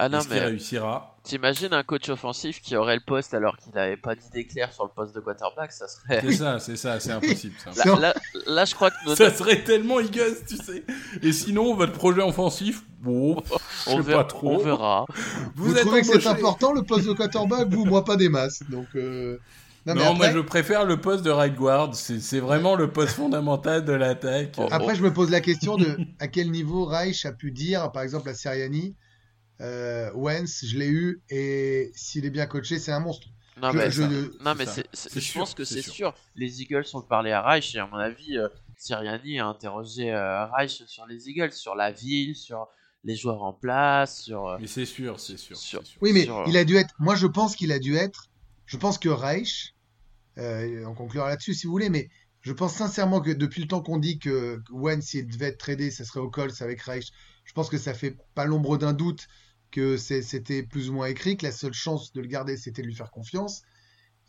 Ah 0.00 0.08
non 0.08 0.18
Est-ce 0.20 0.28
qu'il 0.28 0.36
mais 0.36 0.44
réussira? 0.44 1.16
T'imagines 1.24 1.74
un 1.74 1.82
coach 1.82 2.08
offensif 2.08 2.62
qui 2.62 2.76
aurait 2.76 2.94
le 2.94 3.02
poste 3.04 3.34
alors 3.34 3.56
qu'il 3.58 3.74
n'avait 3.74 3.96
pas 3.96 4.14
d'idée 4.14 4.46
claire 4.46 4.72
sur 4.72 4.84
le 4.84 4.90
poste 4.90 5.14
de 5.14 5.20
quarterback, 5.20 5.72
ça 5.72 5.88
serait. 5.88 6.20
C'est 6.22 6.32
ça, 6.32 6.58
c'est 6.60 6.76
ça, 6.76 7.00
c'est 7.00 7.10
impossible. 7.10 7.54
ça. 7.58 7.72
Là, 7.84 7.92
Non. 7.92 7.98
là, 7.98 8.14
là, 8.46 8.64
je 8.64 8.74
crois 8.74 8.90
que 8.92 8.96
nos 9.04 9.16
Ça 9.16 9.34
serait 9.34 9.64
tellement 9.64 9.98
higueuse, 10.00 10.38
tu 10.48 10.56
sais. 10.56 10.84
Et 11.20 11.32
sinon, 11.32 11.74
votre 11.74 11.92
projet 11.92 12.22
offensif, 12.22 12.82
bon, 13.00 13.42
je 13.88 13.92
on, 13.94 13.96
sais 13.96 14.02
verra, 14.02 14.22
pas 14.22 14.28
trop. 14.28 14.54
on 14.54 14.58
verra. 14.58 15.06
Vous, 15.54 15.74
êtes 15.74 15.80
trouvez 15.80 16.02
que 16.02 16.06
c'est 16.20 16.26
important 16.26 16.72
le 16.72 16.82
poste 16.82 17.06
de 17.06 17.12
quarterback 17.12 17.68
Vous, 17.68 17.84
moi 17.84 18.04
pas 18.04 18.16
des 18.16 18.28
masses. 18.28 18.62
Donc, 18.68 18.86
euh... 18.94 19.38
Non, 19.86 20.14
moi 20.14 20.30
je 20.30 20.40
préfère 20.40 20.84
le 20.84 21.00
poste 21.00 21.24
de 21.24 21.30
right 21.30 21.54
guard. 21.54 21.94
C'est 21.94 22.40
vraiment 22.40 22.76
le 22.76 22.90
poste 22.92 23.14
fondamental 23.14 23.84
de 23.84 23.92
l'attaque. 23.92 24.54
Oh, 24.58 24.68
après, 24.70 24.94
je 24.94 25.02
me 25.02 25.12
pose 25.12 25.30
la 25.30 25.40
question 25.40 25.76
de 25.76 25.96
à 26.18 26.28
quel 26.28 26.50
niveau 26.50 26.84
Reich 26.84 27.24
a 27.24 27.32
pu 27.32 27.50
dire, 27.52 27.90
par 27.92 28.02
exemple, 28.02 28.28
à 28.28 28.34
Seriani, 28.34 28.94
euh, 29.60 30.10
Wentz, 30.14 30.64
je 30.66 30.78
l'ai 30.78 30.88
eu 30.88 31.22
et 31.30 31.90
s'il 31.94 32.26
est 32.26 32.30
bien 32.30 32.46
coaché, 32.46 32.78
c'est 32.78 32.92
un 32.92 33.00
monstre. 33.00 33.28
Non, 33.60 33.72
Je- 33.72 33.78
mais, 33.78 33.90
je- 33.90 34.02
non, 34.44 34.54
mais 34.56 34.66
sûr, 34.66 35.40
pense 35.40 35.54
que 35.54 35.64
c'est 35.64 35.82
sûr. 35.82 35.92
sûr. 35.92 36.14
Les 36.36 36.62
Eagles 36.62 36.84
ont 36.94 37.00
parlé 37.00 37.32
à 37.32 37.42
Reich 37.42 37.74
et 37.74 37.78
à 37.78 37.86
mon 37.86 37.96
avis, 37.96 38.38
euh, 38.38 38.46
Sirianni 38.76 39.40
a 39.40 39.46
interrogé 39.46 40.12
euh, 40.12 40.46
Reich 40.46 40.82
sur 40.86 41.06
les 41.06 41.28
Eagles, 41.28 41.52
sur 41.52 41.74
la 41.74 41.90
ville, 41.90 42.36
sur 42.36 42.68
les 43.04 43.16
joueurs 43.16 43.42
en 43.42 43.52
place, 43.52 44.22
sur. 44.22 44.46
euh, 44.46 44.58
Mais 44.60 44.66
c'est 44.66 44.84
sûr, 44.86 45.18
c'est 45.20 45.36
sûr. 45.36 45.56
Sur- 45.56 45.80
c'est 45.80 45.86
sûr. 45.92 45.98
Oui, 46.02 46.12
mais 46.12 46.24
sur- 46.24 46.44
il 46.46 46.56
a 46.56 46.64
dû 46.64 46.76
être. 46.76 46.94
Moi, 46.98 47.14
je 47.14 47.26
pense 47.26 47.56
qu'il 47.56 47.72
a 47.72 47.78
dû 47.78 47.96
être. 47.96 48.26
Je 48.66 48.76
pense 48.76 48.98
que 48.98 49.08
Reich, 49.08 49.74
euh, 50.38 50.84
on 50.86 50.94
conclura 50.94 51.28
là-dessus 51.28 51.54
si 51.54 51.66
vous 51.66 51.72
voulez, 51.72 51.90
mais 51.90 52.10
je 52.42 52.52
pense 52.52 52.74
sincèrement 52.74 53.20
que 53.20 53.30
depuis 53.30 53.62
le 53.62 53.68
temps 53.68 53.82
qu'on 53.82 53.98
dit 53.98 54.18
que 54.18 54.60
Wentz, 54.70 55.04
s'il 55.04 55.26
devait 55.26 55.46
être 55.46 55.58
tradé, 55.58 55.90
ça 55.90 56.04
serait 56.04 56.20
au 56.20 56.30
Colts 56.30 56.60
avec 56.60 56.80
Reich, 56.82 57.10
je 57.44 57.52
pense 57.52 57.68
que 57.68 57.78
ça 57.78 57.94
fait 57.94 58.16
pas 58.34 58.44
l'ombre 58.44 58.76
d'un 58.78 58.92
doute 58.92 59.26
que 59.70 59.96
c'était 59.96 60.62
plus 60.62 60.88
ou 60.90 60.94
moins 60.94 61.06
écrit, 61.06 61.36
que 61.36 61.44
la 61.46 61.52
seule 61.52 61.74
chance 61.74 62.12
de 62.12 62.20
le 62.20 62.26
garder, 62.26 62.56
c'était 62.56 62.82
de 62.82 62.86
lui 62.86 62.94
faire 62.94 63.10
confiance. 63.10 63.62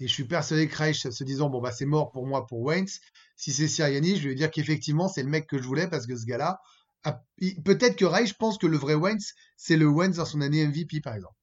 Et 0.01 0.08
je 0.08 0.13
suis 0.13 0.23
persuadé 0.25 0.67
que 0.67 0.75
Reich, 0.77 1.08
se 1.10 1.23
disant, 1.25 1.49
bon, 1.49 1.60
bah, 1.62 1.71
c'est 1.71 1.86
mort 1.86 2.12
pour 2.12 2.25
moi, 2.25 2.45
pour 2.47 2.62
Wentz. 2.62 2.99
Si 3.36 3.51
c'est 3.51 3.67
Sirianni, 3.67 4.15
je 4.15 4.23
vais 4.23 4.29
lui 4.29 4.36
dire 4.36 4.51
qu'effectivement, 4.51 5.08
c'est 5.10 5.23
le 5.23 5.29
mec 5.29 5.47
que 5.47 5.58
je 5.62 5.63
voulais 5.67 5.88
parce 5.89 6.08
que 6.08 6.15
ce 6.15 6.25
gars-là, 6.25 6.60
a- 7.03 7.23
il- 7.38 7.62
peut-être 7.63 7.95
que 7.95 8.05
Reich 8.05 8.33
pense 8.33 8.57
que 8.57 8.67
le 8.67 8.77
vrai 8.77 8.95
Wentz, 8.95 9.33
c'est 9.57 9.77
le 9.77 9.88
Wentz 9.88 10.17
dans 10.17 10.25
son 10.25 10.41
année 10.41 10.62
MVP, 10.62 11.01
par 11.01 11.15
exemple. 11.15 11.35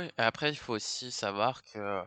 Et 0.00 0.10
après, 0.16 0.50
il 0.50 0.56
faut 0.56 0.74
aussi 0.74 1.10
savoir 1.10 1.62
que 1.62 2.02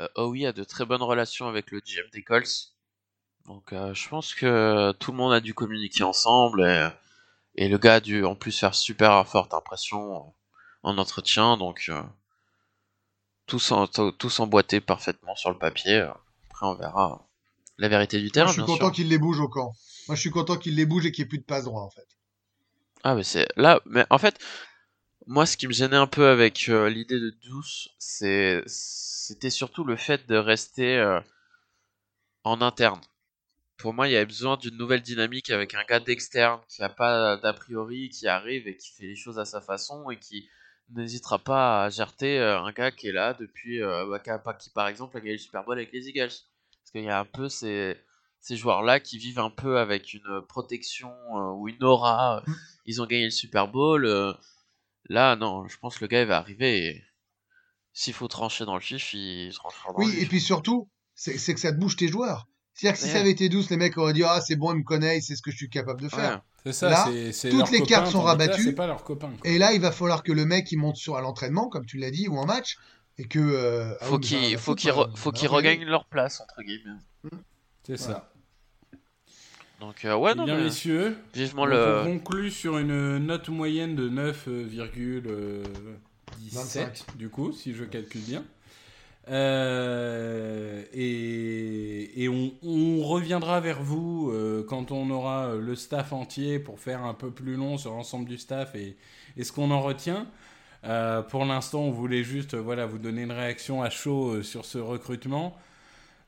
euh, 0.00 0.08
Howie 0.16 0.46
a 0.46 0.52
de 0.52 0.64
très 0.64 0.84
bonnes 0.86 1.02
relations 1.02 1.48
avec 1.48 1.70
le 1.70 1.80
GM 1.80 2.08
des. 2.12 2.24
Donc, 3.46 3.72
euh, 3.72 3.92
je 3.92 4.08
pense 4.08 4.34
que 4.34 4.92
tout 4.92 5.12
le 5.12 5.18
monde 5.18 5.32
a 5.34 5.40
dû 5.40 5.54
communiquer 5.54 6.02
ensemble 6.02 6.64
et, 7.54 7.68
le 7.68 7.78
gars 7.78 7.96
a 7.96 8.00
dû 8.00 8.24
en 8.24 8.34
plus 8.34 8.58
faire 8.58 8.74
super 8.74 9.26
forte 9.28 9.54
impression 9.54 10.34
en 10.82 10.98
entretien. 10.98 11.56
Donc, 11.58 11.90
euh, 11.90 12.02
tout 13.46 13.58
s'emboîter 13.58 14.80
parfaitement 14.80 15.36
sur 15.36 15.50
le 15.50 15.58
papier. 15.58 16.08
Après, 16.48 16.66
on 16.66 16.74
verra 16.74 17.26
la 17.78 17.88
vérité 17.88 18.20
du 18.20 18.24
Moi, 18.26 18.32
terrain, 18.32 18.46
je 18.46 18.52
suis 18.52 18.62
content 18.62 18.90
qu'il 18.90 19.08
les 19.08 19.18
bouge 19.18 19.40
au 19.40 19.48
camp. 19.48 19.72
Moi, 20.08 20.14
je 20.16 20.20
suis 20.20 20.30
content 20.30 20.56
qu'il 20.56 20.76
les 20.76 20.86
bouge 20.86 21.06
et 21.06 21.12
qu'il 21.12 21.24
n'y 21.24 21.26
ait 21.26 21.28
plus 21.28 21.38
de 21.38 21.44
passe 21.44 21.64
droit, 21.64 21.82
en 21.82 21.90
fait. 21.90 22.06
Ah, 23.02 23.14
mais 23.14 23.22
c'est 23.22 23.46
là, 23.56 23.80
mais 23.86 24.04
en 24.10 24.18
fait, 24.18 24.38
moi, 25.26 25.46
ce 25.46 25.56
qui 25.56 25.68
me 25.68 25.72
gênait 25.72 25.96
un 25.96 26.06
peu 26.06 26.28
avec 26.28 26.68
euh, 26.68 26.88
l'idée 26.90 27.20
de 27.20 27.30
Douce, 27.44 27.90
c'est, 27.98 28.62
c'était 28.66 29.50
surtout 29.50 29.84
le 29.84 29.96
fait 29.96 30.26
de 30.28 30.36
rester 30.36 30.98
euh, 30.98 31.20
en 32.44 32.60
interne. 32.62 33.00
Pour 33.78 33.94
moi, 33.94 34.08
il 34.08 34.12
y 34.12 34.16
avait 34.16 34.26
besoin 34.26 34.56
d'une 34.56 34.76
nouvelle 34.76 35.02
dynamique 35.02 35.50
avec 35.50 35.74
un 35.74 35.84
gars 35.84 36.00
d'externe 36.00 36.60
qui 36.68 36.80
n'a 36.82 36.88
pas 36.90 37.36
d'a 37.38 37.52
priori, 37.52 38.10
qui 38.10 38.28
arrive 38.28 38.68
et 38.68 38.76
qui 38.76 38.92
fait 38.92 39.06
les 39.06 39.16
choses 39.16 39.38
à 39.38 39.44
sa 39.44 39.60
façon 39.60 40.10
et 40.10 40.18
qui 40.18 40.48
n'hésitera 40.90 41.38
pas 41.38 41.84
à 41.84 41.90
gerter 41.90 42.38
euh, 42.38 42.60
un 42.60 42.72
gars 42.72 42.90
qui 42.92 43.08
est 43.08 43.12
là 43.12 43.34
depuis, 43.34 43.80
bah, 43.80 44.18
qui, 44.20 44.30
a 44.30 44.38
pas- 44.38 44.54
qui, 44.54 44.70
par 44.70 44.88
exemple 44.88 45.16
a 45.16 45.20
gagné 45.20 45.32
le 45.32 45.38
Super 45.38 45.64
Bowl 45.64 45.76
avec 45.78 45.92
les 45.92 46.08
Eagles. 46.08 46.32
Parce 46.94 47.02
qu'il 47.02 47.08
y 47.08 47.10
a 47.10 47.18
un 47.18 47.24
peu 47.24 47.48
ces, 47.48 47.96
ces 48.40 48.56
joueurs-là 48.56 49.00
qui 49.00 49.18
vivent 49.18 49.40
un 49.40 49.50
peu 49.50 49.78
avec 49.78 50.14
une 50.14 50.42
protection 50.48 51.10
euh, 51.34 51.52
ou 51.56 51.68
une 51.68 51.82
aura. 51.82 52.42
Mm. 52.46 52.54
Ils 52.86 53.02
ont 53.02 53.06
gagné 53.06 53.24
le 53.24 53.30
Super 53.30 53.68
Bowl. 53.68 54.04
euh, 54.04 54.32
là, 55.08 55.34
non, 55.36 55.66
je 55.66 55.76
pense 55.78 55.96
que 55.98 56.04
le 56.04 56.08
gars 56.08 56.22
il 56.22 56.28
va 56.28 56.38
arriver 56.38 56.86
et 56.86 57.02
s'il 57.92 58.12
faut 58.12 58.28
trancher 58.28 58.64
dans 58.64 58.74
le 58.74 58.80
chiffre, 58.80 59.14
il 59.14 59.52
tranchera 59.54 59.92
dans 59.92 59.98
Oui, 59.98 60.06
le 60.06 60.12
et 60.12 60.16
chiffre. 60.18 60.28
puis 60.28 60.40
surtout, 60.40 60.88
c'est 61.14 61.38
c'est 61.38 61.54
que 61.54 61.60
ça 61.60 61.72
te 61.72 61.78
bouge 61.78 61.96
tes 61.96 62.08
joueurs. 62.08 62.46
C'est-à-dire 62.74 62.94
que 62.94 62.98
si 62.98 63.06
Ouais. 63.06 63.12
ça 63.12 63.20
avait 63.20 63.30
été 63.30 63.48
douce, 63.48 63.70
les 63.70 63.76
mecs 63.76 63.96
auraient 63.98 64.12
dit 64.12 64.24
Ah, 64.24 64.40
c'est 64.40 64.56
bon, 64.56 64.72
il 64.74 64.84
me 64.84 65.14
il 65.16 65.22
sait 65.22 65.36
ce 65.36 65.42
que 65.42 65.50
je 65.52 65.56
suis 65.56 65.70
capable 65.70 66.00
de 66.00 66.08
faire. 66.08 66.34
Ouais. 66.34 66.40
C'est 66.66 66.72
ça, 66.72 66.90
Là, 66.90 67.04
c'est, 67.06 67.32
c'est 67.32 67.50
toutes 67.50 67.70
les 67.70 67.82
cartes 67.82 68.10
sont 68.10 68.24
là, 68.24 68.30
rabattues. 68.30 68.62
C'est 68.62 68.72
pas. 68.72 68.96
Et 69.44 69.58
là, 69.58 69.72
il 69.74 69.80
va 69.80 69.92
falloir 69.92 70.22
que 70.22 70.32
le 70.32 70.44
mec 70.46 70.72
il 70.72 70.78
monte 70.78 70.96
sur 70.96 71.16
à 71.16 71.20
l'entraînement, 71.20 71.68
comme 71.68 71.84
tu 71.86 71.98
l'as 71.98 72.10
dit, 72.10 72.26
ou 72.26 72.36
en 72.38 72.46
match, 72.46 72.78
et 73.18 73.24
que. 73.24 73.38
euh, 73.38 73.94
ah 74.00 74.04
Faut 74.06 74.18
qu'ils 74.18 74.58
faut 74.58 74.74
qu'ils 74.74 74.90
re- 74.90 75.14
faut 75.16 75.30
Bah, 75.32 75.38
qu'ils 75.38 75.48
regardez. 75.48 75.78
regagnent 75.78 75.90
leur 75.90 76.04
place 76.06 76.40
entre 76.40 76.62
guillemets. 76.62 76.98
C'est 77.86 77.96
ça. 77.96 78.30
Donc 79.80 80.04
euh, 80.04 80.16
ouais, 80.16 80.32
Eh 80.32 80.36
non, 80.38 80.44
bien, 80.44 80.56
mais 80.56 80.64
messieurs, 80.64 81.16
vivement 81.34 81.66
le. 81.66 82.00
on 82.02 82.18
conclut 82.18 82.50
sur 82.50 82.78
une 82.78 83.18
note 83.18 83.48
moyenne 83.48 83.94
de 83.96 84.08
9,17 84.08 85.62
25. 86.52 87.16
du 87.16 87.28
coup, 87.28 87.52
si 87.52 87.74
je 87.74 87.84
calcule 87.84 88.22
bien. 88.22 88.44
Euh, 89.28 90.82
et 90.92 92.22
et 92.22 92.28
on, 92.28 92.52
on 92.62 93.02
reviendra 93.02 93.60
vers 93.60 93.82
vous 93.82 94.30
euh, 94.30 94.64
quand 94.68 94.92
on 94.92 95.08
aura 95.10 95.46
euh, 95.48 95.60
le 95.60 95.74
staff 95.76 96.12
entier 96.12 96.58
pour 96.58 96.78
faire 96.78 97.02
un 97.04 97.14
peu 97.14 97.30
plus 97.30 97.56
long 97.56 97.78
sur 97.78 97.92
l'ensemble 97.92 98.26
du 98.28 98.36
staff 98.38 98.74
et, 98.74 98.96
et 99.36 99.44
ce 99.44 99.52
qu'on 99.52 99.70
en 99.70 99.80
retient. 99.80 100.26
Euh, 100.84 101.22
pour 101.22 101.44
l'instant, 101.44 101.80
on 101.80 101.90
voulait 101.90 102.24
juste 102.24 102.54
euh, 102.54 102.60
voilà, 102.60 102.86
vous 102.86 102.98
donner 102.98 103.22
une 103.22 103.32
réaction 103.32 103.82
à 103.82 103.90
chaud 103.90 104.34
euh, 104.34 104.42
sur 104.42 104.64
ce 104.64 104.78
recrutement. 104.78 105.56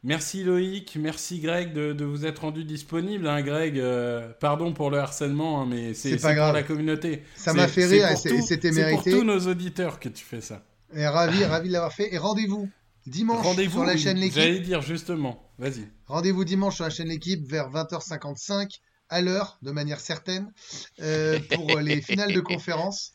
Merci 0.03 0.45
Loïc, 0.45 0.97
merci 1.01 1.41
Greg 1.41 1.73
de, 1.73 1.93
de 1.93 2.05
vous 2.05 2.27
être 2.27 2.41
rendu 2.43 2.65
disponible. 2.65 3.27
hein, 3.27 3.43
Greg, 3.43 3.79
euh, 3.79 4.29
pardon 4.41 4.73
pour 4.73 4.91
le 4.91 4.99
harcèlement, 4.99 5.63
hein, 5.63 5.67
mais 5.69 5.95
c'est 5.95 6.11
C'est 6.11 6.19
c'est 6.19 6.27
pour 6.29 6.35
grave. 6.37 6.55
la 6.55 6.63
communauté. 6.63 7.23
Ça 7.35 7.51
C'est- 7.51 7.57
m'a 7.57 7.67
fait 7.69 7.89
c'est 7.89 8.07
rire 8.07 8.17
c'est- 8.17 8.41
c'était 8.43 8.73
C'est 8.73 8.83
mérité. 8.83 9.11
pour 9.11 9.21
tous 9.21 9.25
nos 9.27 9.41
auditeurs 9.51 9.99
que 9.99 10.09
tu 10.09 10.25
fais 10.25 10.41
ça. 10.41 10.63
Et 10.95 11.07
ravi, 11.07 11.45
ravi 11.45 11.69
de 11.69 11.73
l'avoir 11.73 11.93
fait. 11.93 12.15
Et 12.15 12.19
rendez-vous 12.19 12.69
dimanche 13.07 13.45
Rendez-vous 13.45 13.73
sur 13.79 13.85
la 13.85 13.95
oui, 13.95 13.99
chaîne 13.99 14.17
L'équipe. 14.19 14.35
J'allais 14.41 14.61
dire 14.61 14.81
justement, 14.81 15.43
vas-y. 15.59 15.89
Rendez-vous 16.07 16.45
dimanche 16.45 16.77
sur 16.77 16.85
la 16.85 16.91
chaîne 16.91 17.09
L'équipe 17.09 17.45
vers 17.47 17.69
20h55 17.71 18.81
à 19.09 19.21
l'heure, 19.23 19.59
de 19.63 19.71
manière 19.73 20.01
certaine, 20.01 20.53
euh, 21.01 21.39
pour 21.55 21.79
les 21.81 22.01
finales 22.01 22.33
de 22.33 22.41
conférence. 22.41 23.13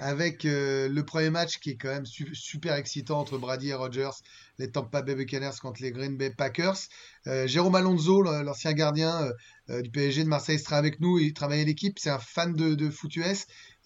Avec 0.00 0.44
euh, 0.44 0.88
le 0.88 1.04
premier 1.04 1.30
match 1.30 1.60
qui 1.60 1.70
est 1.70 1.76
quand 1.76 1.88
même 1.88 2.04
su- 2.06 2.34
super 2.34 2.74
excitant 2.74 3.20
entre 3.20 3.38
Brady 3.38 3.68
et 3.68 3.74
Rogers, 3.74 4.10
les 4.58 4.70
Tampa 4.70 5.02
Bay 5.02 5.14
Buccaneers 5.14 5.56
contre 5.62 5.82
les 5.82 5.92
Green 5.92 6.16
Bay 6.16 6.30
Packers. 6.30 6.76
Euh, 7.28 7.46
Jérôme 7.46 7.76
Alonso, 7.76 8.22
l'ancien 8.22 8.72
gardien 8.72 9.30
euh, 9.70 9.82
du 9.82 9.90
PSG 9.90 10.24
de 10.24 10.28
Marseille, 10.28 10.58
sera 10.58 10.76
avec 10.78 10.98
nous. 11.00 11.18
Il 11.18 11.32
travaille 11.32 11.60
à 11.60 11.64
l'équipe. 11.64 11.98
C'est 11.98 12.10
un 12.10 12.18
fan 12.18 12.54
de, 12.54 12.74
de 12.74 12.90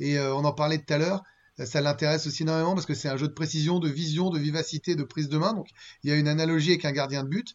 et 0.00 0.18
on 0.20 0.44
en 0.44 0.52
parlait 0.52 0.78
tout 0.78 0.92
à 0.94 0.98
l'heure. 0.98 1.22
Ça 1.64 1.80
l'intéresse 1.80 2.26
aussi 2.26 2.44
énormément 2.44 2.74
parce 2.74 2.86
que 2.86 2.94
c'est 2.94 3.08
un 3.08 3.16
jeu 3.16 3.26
de 3.26 3.32
précision, 3.32 3.80
de 3.80 3.88
vision, 3.88 4.30
de 4.30 4.38
vivacité, 4.38 4.94
de 4.94 5.02
prise 5.02 5.28
de 5.28 5.38
main. 5.38 5.52
Donc 5.54 5.66
il 6.04 6.10
y 6.10 6.12
a 6.12 6.16
une 6.16 6.28
analogie 6.28 6.70
avec 6.70 6.84
un 6.84 6.92
gardien 6.92 7.24
de 7.24 7.28
but. 7.28 7.54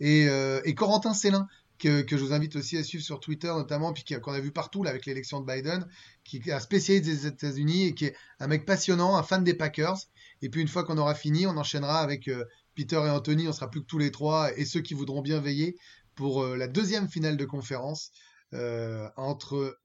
Et, 0.00 0.26
et 0.64 0.74
Corentin 0.74 1.12
Célin, 1.12 1.46
que, 1.82 2.16
je 2.16 2.16
vous 2.16 2.32
invite 2.32 2.54
aussi 2.56 2.76
à 2.76 2.84
suivre 2.84 3.02
sur 3.02 3.18
Twitter 3.18 3.48
notamment, 3.48 3.92
puis 3.92 4.04
qu'on 4.04 4.32
a 4.32 4.40
vu 4.40 4.52
partout 4.52 4.82
là, 4.84 4.90
avec 4.90 5.04
l'élection 5.06 5.40
de 5.40 5.46
Biden, 5.46 5.86
qui 6.24 6.36
est 6.36 6.52
un 6.52 6.60
spécialiste 6.60 7.04
des 7.04 7.26
États-Unis 7.26 7.86
et 7.86 7.94
qui 7.94 8.06
est 8.06 8.16
un 8.38 8.46
mec 8.46 8.64
passionnant, 8.64 9.16
un 9.16 9.22
fan 9.22 9.42
des 9.42 9.54
Packers. 9.54 9.98
Et 10.42 10.48
puis 10.48 10.60
une 10.60 10.68
fois 10.68 10.84
qu'on 10.84 10.98
aura 10.98 11.14
fini, 11.14 11.46
on 11.46 11.56
enchaînera 11.56 12.00
avec 12.00 12.28
euh, 12.28 12.44
Peter 12.76 12.96
et 12.96 13.10
Anthony, 13.10 13.48
on 13.48 13.52
sera 13.52 13.68
plus 13.68 13.82
que 13.82 13.86
tous 13.86 13.98
les 13.98 14.12
trois, 14.12 14.56
et 14.56 14.64
ceux 14.64 14.80
qui 14.80 14.94
voudront 14.94 15.22
bien 15.22 15.40
veiller 15.40 15.76
pour 16.14 16.42
euh, 16.42 16.56
la 16.56 16.68
deuxième 16.68 17.08
finale 17.08 17.36
de 17.36 17.44
conférence 17.44 18.10
euh, 18.54 19.08
entre... 19.16 19.76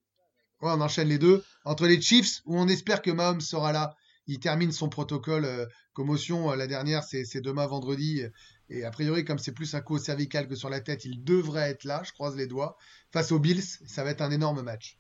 On 0.61 0.81
enchaîne 0.81 1.07
les 1.07 1.19
deux. 1.19 1.43
Entre 1.65 1.85
les 1.85 2.01
Chiefs, 2.01 2.41
où 2.45 2.57
on 2.57 2.67
espère 2.67 3.03
que 3.03 3.11
Mahomes 3.11 3.41
sera 3.41 3.71
là, 3.71 3.95
il 4.25 4.39
termine 4.39 4.71
son 4.71 4.89
protocole 4.89 5.47
commotion. 5.93 6.51
la 6.53 6.65
dernière, 6.65 7.03
c'est 7.03 7.41
demain 7.41 7.67
vendredi. 7.67 8.23
Et 8.69 8.83
a 8.83 8.91
priori, 8.91 9.23
comme 9.23 9.39
c'est 9.39 9.53
plus 9.53 9.73
un 9.75 9.81
coup 9.81 9.95
au 9.95 9.99
cervical 9.99 10.47
que 10.47 10.55
sur 10.55 10.69
la 10.69 10.81
tête, 10.81 11.05
il 11.05 11.23
devrait 11.23 11.69
être 11.69 11.83
là, 11.85 12.01
je 12.05 12.11
croise 12.11 12.35
les 12.35 12.47
doigts. 12.47 12.77
Face 13.13 13.31
aux 13.31 13.39
Bills, 13.39 13.63
ça 13.85 14.03
va 14.03 14.09
être 14.09 14.21
un 14.21 14.31
énorme 14.31 14.61
match. 14.61 14.97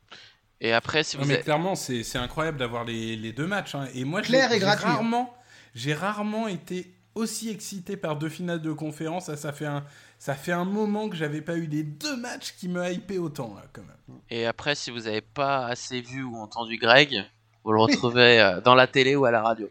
Et 0.61 0.73
après, 0.73 1.03
si 1.03 1.17
Non, 1.17 1.23
vous 1.23 1.27
mais 1.29 1.35
avez... 1.35 1.43
clairement, 1.43 1.75
c'est 1.75 2.15
incroyable 2.17 2.57
d'avoir 2.57 2.83
les, 2.85 3.15
les 3.15 3.31
deux 3.33 3.45
matchs. 3.47 3.75
hein. 3.75 3.87
Et 3.93 4.05
moi, 4.05 4.21
j'ai 4.21 4.27
Clair 4.29 4.51
et 4.51 4.55
j'ai 4.55 4.59
gratuit. 4.61 4.85
rarement, 4.85 5.33
j'ai 5.75 5.93
rarement 5.93 6.47
été 6.47 6.93
aussi 7.13 7.49
excité 7.49 7.97
par 7.97 8.15
deux 8.15 8.29
finales 8.29 8.61
de 8.61 8.71
conférence. 8.71 9.25
Ça, 9.25 9.35
ça 9.37 9.51
fait 9.51 9.65
un, 9.65 9.83
ça 10.17 10.33
fait 10.35 10.51
un 10.53 10.65
moment 10.65 11.09
que 11.09 11.15
j'avais 11.15 11.41
pas 11.41 11.57
eu 11.57 11.67
des 11.67 11.83
deux 11.83 12.15
matchs 12.15 12.53
qui 12.57 12.69
me 12.69 12.89
hypaient 12.91 13.17
autant 13.17 13.53
là, 13.55 13.65
quand 13.73 13.81
même. 13.81 14.19
Et 14.29 14.45
après, 14.45 14.75
si 14.75 14.91
vous 14.91 15.01
n'avez 15.01 15.21
pas 15.21 15.65
assez 15.67 16.01
vu 16.01 16.23
ou 16.23 16.37
entendu 16.37 16.77
Greg, 16.77 17.23
vous 17.63 17.71
le 17.73 17.79
retrouvez 17.79 18.39
euh, 18.39 18.61
dans 18.61 18.75
la 18.75 18.87
télé 18.87 19.15
ou 19.15 19.25
à 19.25 19.31
la 19.31 19.41
radio. 19.41 19.69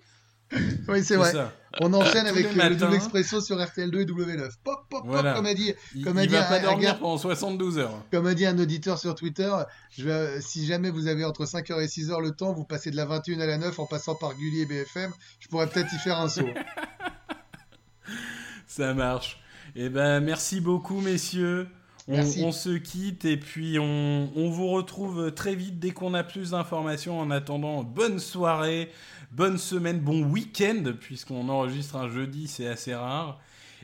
Oui, 0.88 1.02
c'est 1.02 1.16
vrai. 1.16 1.32
ça. 1.32 1.52
On 1.80 1.92
enchaîne 1.92 2.26
avec 2.26 2.50
le 2.50 2.56
matins. 2.56 2.74
double 2.76 2.94
expresso 2.94 3.40
sur 3.40 3.56
RTL2 3.58 4.00
et 4.00 4.04
W9. 4.06 4.48
Pop, 4.64 4.86
pop, 4.88 5.02
Voilà. 5.04 5.32
pop, 5.34 5.42
comme 5.42 5.46
a 5.46 5.54
dit, 5.54 5.74
Il, 5.94 6.04
Comme 6.04 6.16
a 6.16 6.22
il 6.24 6.28
dit 6.28 6.34
va 6.34 6.46
un- 6.46 6.48
pas 6.48 6.58
un 6.58 6.62
dormir 6.62 6.98
pendant 6.98 7.18
72 7.18 7.78
heures. 7.78 7.92
comme 8.10 8.26
a 8.26 8.34
dit 8.34 8.46
un 8.46 8.58
auditeur 8.58 8.98
sur 8.98 9.14
Twitter. 9.14 9.50
Je 9.90 10.04
vais- 10.08 10.40
si 10.40 10.64
jamais 10.66 10.90
vous 10.90 11.08
avez 11.08 11.24
entre 11.24 11.44
5h 11.44 11.80
et 11.82 11.88
6h 11.88 12.20
le 12.22 12.30
temps, 12.30 12.52
vous 12.54 12.64
passez 12.64 12.90
de 12.90 12.96
la 12.96 13.04
21 13.04 13.40
à 13.40 13.46
la 13.46 13.58
9 13.58 13.78
en 13.78 13.86
passant 13.86 14.14
par 14.14 14.34
Gulli 14.36 14.62
et 14.62 14.66
BFM. 14.66 15.10
Je 15.40 15.48
pourrais 15.48 15.66
peut-être 15.66 15.92
y 15.92 15.98
faire 15.98 16.18
un 16.18 16.28
saut. 16.28 16.48
Ça 18.66 18.94
marche. 18.94 19.40
Eh 19.74 19.88
ben, 19.88 20.20
merci 20.20 20.60
beaucoup, 20.60 21.00
messieurs. 21.00 21.68
On, 22.08 22.20
on 22.20 22.52
se 22.52 22.70
quitte 22.76 23.24
et 23.24 23.36
puis 23.36 23.80
on, 23.80 24.30
on 24.36 24.48
vous 24.48 24.68
retrouve 24.68 25.32
très 25.32 25.56
vite 25.56 25.80
dès 25.80 25.90
qu'on 25.90 26.14
a 26.14 26.22
plus 26.22 26.50
d'informations. 26.52 27.18
En 27.18 27.32
attendant, 27.32 27.82
bonne 27.82 28.20
soirée, 28.20 28.92
bonne 29.30 29.58
semaine, 29.58 30.00
bon 30.00 30.22
week-end, 30.22 30.92
puisqu'on 31.00 31.48
enregistre 31.48 31.96
un 31.96 32.08
jeudi, 32.08 32.48
c'est 32.48 32.66
assez 32.66 32.94
rare. 32.94 33.38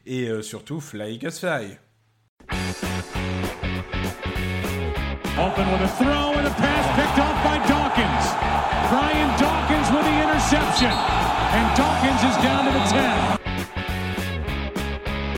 Et 0.07 0.28
euh, 0.28 0.42
surtout, 0.42 0.81
fly 0.81 1.14
Eagles 1.14 1.33
fly. 1.33 1.78
Open 5.38 5.72
with 5.72 5.83
a 5.83 5.88
throw 5.98 6.35
and 6.35 6.46
a 6.46 6.50
pass 6.50 6.87
picked 6.94 7.18
off 7.18 7.42
by 7.42 7.59
Dawkins. 7.66 8.26
Brian 8.90 9.31
Dawkins 9.38 9.90
with 9.90 10.05
the 10.05 10.22
interception. 10.22 10.90
And 10.90 11.76
Dawkins 11.76 12.22
is 12.22 12.37
down 12.42 12.64
to 12.66 12.72
the 12.72 12.85
10. 13.37 13.41